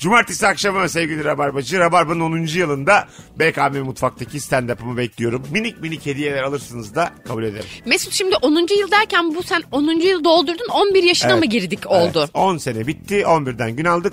Cumartesi 0.00 0.46
akşamı 0.46 0.88
sevgili 0.88 1.24
Rabarbacı. 1.24 1.78
Rabarba'nın 1.78 2.20
10. 2.20 2.46
yılında 2.46 3.08
BKM 3.38 3.78
Mutfak'taki 3.78 4.40
stand-up'ımı 4.40 4.96
bekliyorum. 4.96 5.42
Minik 5.50 5.80
minik 5.80 6.06
hediyeler 6.06 6.42
alırsınız 6.42 6.94
da 6.94 7.10
kabul 7.28 7.42
ederim. 7.42 7.64
Mesut 7.86 8.12
şimdi 8.12 8.36
10. 8.36 8.52
yıl 8.80 8.90
derken 8.90 9.34
bu 9.34 9.42
sen 9.42 9.62
10. 9.72 9.82
yıl 10.00 10.24
doldurdun 10.24 10.68
11 10.72 11.02
yaşına 11.02 11.30
Evet. 11.32 11.40
mı 11.40 11.46
girdik 11.46 11.86
oldu? 11.86 12.18
Evet, 12.18 12.30
10 12.34 12.56
sene 12.58 12.86
bitti 12.86 13.20
11'den 13.20 13.76
gün 13.76 13.84
aldık. 13.84 14.12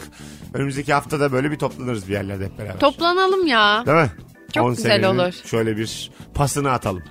Önümüzdeki 0.53 0.93
haftada 0.93 1.31
böyle 1.31 1.51
bir 1.51 1.57
toplanırız 1.59 2.07
bir 2.07 2.13
yerlerde 2.13 2.45
hep 2.45 2.57
beraber. 2.59 2.79
Toplanalım 2.79 3.47
ya. 3.47 3.83
Değil 3.85 3.97
mi? 3.97 4.11
Çok 4.53 4.65
10 4.65 4.75
güzel 4.75 4.89
senenin 4.91 5.19
olur. 5.19 5.33
Şöyle 5.45 5.77
bir 5.77 6.11
pasını 6.33 6.71
atalım 6.71 7.03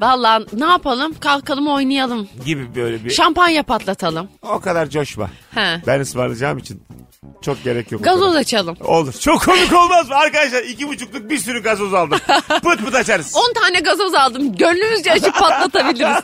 Vallahi 0.00 0.44
ne 0.52 0.64
yapalım? 0.64 1.14
Kalkalım 1.14 1.66
oynayalım. 1.68 2.28
gibi 2.46 2.74
böyle 2.74 3.04
bir... 3.04 3.10
Şampanya 3.10 3.62
patlatalım. 3.62 4.28
O 4.42 4.60
kadar 4.60 4.90
coşma. 4.90 5.30
He. 5.54 5.82
Ben 5.86 6.00
ısmarlayacağım 6.00 6.58
için 6.58 6.82
çok 7.42 7.64
gerek 7.64 7.92
yok. 7.92 8.04
Gazoz 8.04 8.36
açalım. 8.36 8.76
Olur. 8.80 9.12
Çok 9.12 9.44
komik 9.44 9.72
olmaz 9.72 10.08
mı? 10.08 10.14
Arkadaşlar 10.14 10.62
iki 10.62 10.88
buçukluk 10.88 11.30
bir 11.30 11.38
sürü 11.38 11.62
gazoz 11.62 11.94
aldım. 11.94 12.18
pıt 12.48 12.84
pıt 12.84 12.94
açarız. 12.94 13.36
10 13.36 13.52
tane 13.52 13.80
gazoz 13.80 14.14
aldım. 14.14 14.56
Gönlümüzce 14.56 15.12
açıp 15.12 15.34
patlatabiliriz. 15.34 16.22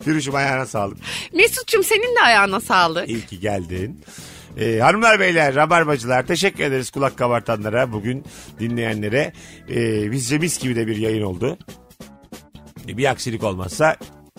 Firuşum 0.04 0.34
ayağına 0.34 0.66
sağlık. 0.66 0.98
Mesut'cum 1.32 1.84
senin 1.84 2.16
de 2.16 2.20
ayağına 2.20 2.60
sağlık. 2.60 3.08
İyi 3.08 3.26
ki 3.26 3.40
geldin. 3.40 4.04
Ee, 4.56 4.78
hanımlar 4.78 5.20
beyler 5.20 5.54
rabarbacılar 5.54 6.26
teşekkür 6.26 6.64
ederiz 6.64 6.90
kulak 6.90 7.16
kabartanlara 7.16 7.92
bugün 7.92 8.24
dinleyenlere 8.60 9.32
ee, 9.70 10.12
bizce 10.12 10.38
mis 10.38 10.60
gibi 10.60 10.76
de 10.76 10.86
bir 10.86 10.96
yayın 10.96 11.22
oldu 11.22 11.58
Ee, 12.88 12.96
bir 12.96 13.10
aksilik 13.10 13.44
olmazsa 13.44 13.96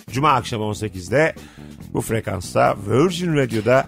Cuma 0.10 0.32
akşamı 0.32 0.64
18'de 0.64 1.36
bu 1.94 2.02
frekansta 2.02 2.76
Virgin 2.88 3.36
Radio'da 3.38 3.86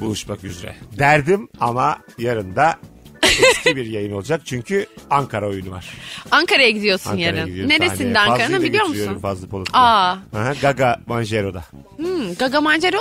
buluşmak 0.00 0.44
üzere 0.44 0.74
derdim 0.98 1.48
ama 1.60 1.98
yarın 2.18 2.56
da 2.56 2.74
eski 3.22 3.76
bir 3.76 3.86
yayın 3.86 4.12
olacak 4.12 4.40
çünkü 4.44 4.86
Ankara 5.10 5.48
oyunu 5.48 5.70
var. 5.70 5.88
Ankara'ya 6.30 6.70
gidiyorsun 6.70 7.10
Ankara'ya 7.10 7.32
yarın. 7.36 7.46
gidiyorum 7.46 7.70
Neresinde 7.70 7.96
sahneye. 8.14 8.18
Ankara'nın 8.18 8.38
Fazlı'yı 8.52 8.60
da 8.60 8.64
biliyor 8.64 8.86
götürüyorum 8.86 9.12
musun? 9.14 9.22
Fazlı 9.22 9.48
Polat'la. 9.48 9.78
Aa. 9.80 10.10
Aha, 10.36 10.52
Gaga 10.62 11.00
Manjero'da. 11.06 11.64
Hmm, 11.96 12.34
Gaga 12.34 12.60
Mancero? 12.60 12.98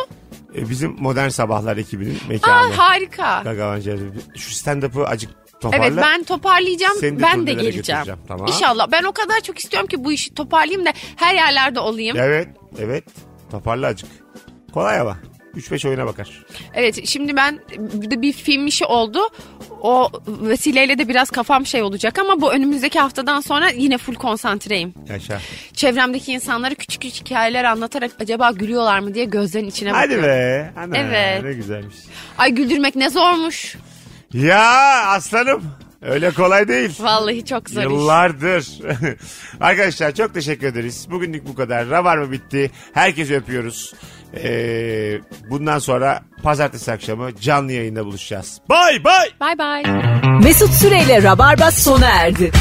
E, 0.55 0.69
bizim 0.69 0.95
Modern 0.99 1.29
Sabahlar 1.29 1.77
ekibinin 1.77 2.15
Aa, 2.15 2.27
mekanı. 2.29 2.73
harika. 2.73 3.41
Gaga 3.43 3.67
Manjero. 3.67 3.99
Şu 4.35 4.51
stand-up'ı 4.51 5.05
acık 5.05 5.29
Toparla. 5.61 5.85
Evet 5.85 5.97
ben 5.97 6.23
toparlayacağım. 6.23 6.97
Seni 6.99 7.19
de 7.19 7.21
ben 7.21 7.31
de 7.47 7.51
turnelere 7.51 7.53
geleceğim. 7.71 8.01
götüreceğim, 8.01 8.19
tamam. 8.27 8.47
İnşallah. 8.47 8.87
Ben 8.91 9.03
o 9.03 9.11
kadar 9.11 9.39
çok 9.41 9.59
istiyorum 9.59 9.87
ki 9.87 10.03
bu 10.03 10.11
işi 10.11 10.33
toparlayayım 10.33 10.85
da 10.85 10.93
her 11.15 11.35
yerlerde 11.35 11.79
olayım. 11.79 12.17
Evet, 12.19 12.47
evet. 12.79 13.03
Toparla 13.51 13.87
acık. 13.87 14.09
Kolay 14.73 14.99
ama. 14.99 15.17
3-5 15.57 15.87
oyuna 15.89 16.05
bakar. 16.05 16.45
Evet 16.73 17.07
şimdi 17.07 17.35
ben 17.35 17.59
bir 17.77 18.11
de 18.11 18.21
bir 18.21 18.33
film 18.33 18.67
işi 18.67 18.85
oldu. 18.85 19.19
O 19.81 20.09
vesileyle 20.27 20.97
de 20.97 21.07
biraz 21.07 21.29
kafam 21.29 21.65
şey 21.65 21.81
olacak 21.83 22.19
ama 22.19 22.41
bu 22.41 22.53
önümüzdeki 22.53 22.99
haftadan 22.99 23.41
sonra 23.41 23.69
yine 23.69 23.97
full 23.97 24.15
konsantreyim. 24.15 24.93
Yaşa. 25.09 25.41
Çevremdeki 25.73 26.31
insanlara 26.33 26.75
küçük 26.75 27.01
küçük 27.01 27.25
hikayeler 27.29 27.63
anlatarak 27.63 28.11
acaba 28.19 28.51
gülüyorlar 28.51 28.99
mı 28.99 29.13
diye 29.13 29.25
gözlerin 29.25 29.67
içine 29.67 29.91
Hadi 29.91 30.03
bakıyorum. 30.17 30.29
be. 30.29 30.73
Ana, 30.77 30.97
Evet. 30.97 31.43
Ne 31.43 31.53
güzelmiş. 31.53 31.95
Ay 32.37 32.51
güldürmek 32.51 32.95
ne 32.95 33.09
zormuş. 33.09 33.75
Ya 34.33 35.03
aslanım. 35.07 35.63
Öyle 36.01 36.31
kolay 36.31 36.67
değil. 36.67 36.91
Vallahi 36.99 37.45
çok 37.45 37.69
zor 37.69 37.81
iş. 37.81 37.87
Yıllardır. 37.87 38.67
Arkadaşlar 39.59 40.11
çok 40.15 40.33
teşekkür 40.33 40.67
ederiz. 40.67 41.07
Bugünlük 41.11 41.47
bu 41.47 41.55
kadar. 41.55 41.89
Ravar 41.89 42.17
mı 42.17 42.31
bitti? 42.31 42.71
Herkesi 42.93 43.35
öpüyoruz. 43.35 43.93
Ee, 44.43 45.19
bundan 45.49 45.79
sonra 45.79 46.21
pazartesi 46.43 46.91
akşamı 46.91 47.35
canlı 47.35 47.71
yayında 47.71 48.05
buluşacağız. 48.05 48.57
Bay 48.69 49.03
bay. 49.03 49.29
Bay 49.39 49.57
bay. 49.57 49.83
Mesut 50.43 50.73
Süreyle 50.73 51.23
Rabarba 51.23 51.71
sona 51.71 52.05
erdi. 52.09 52.51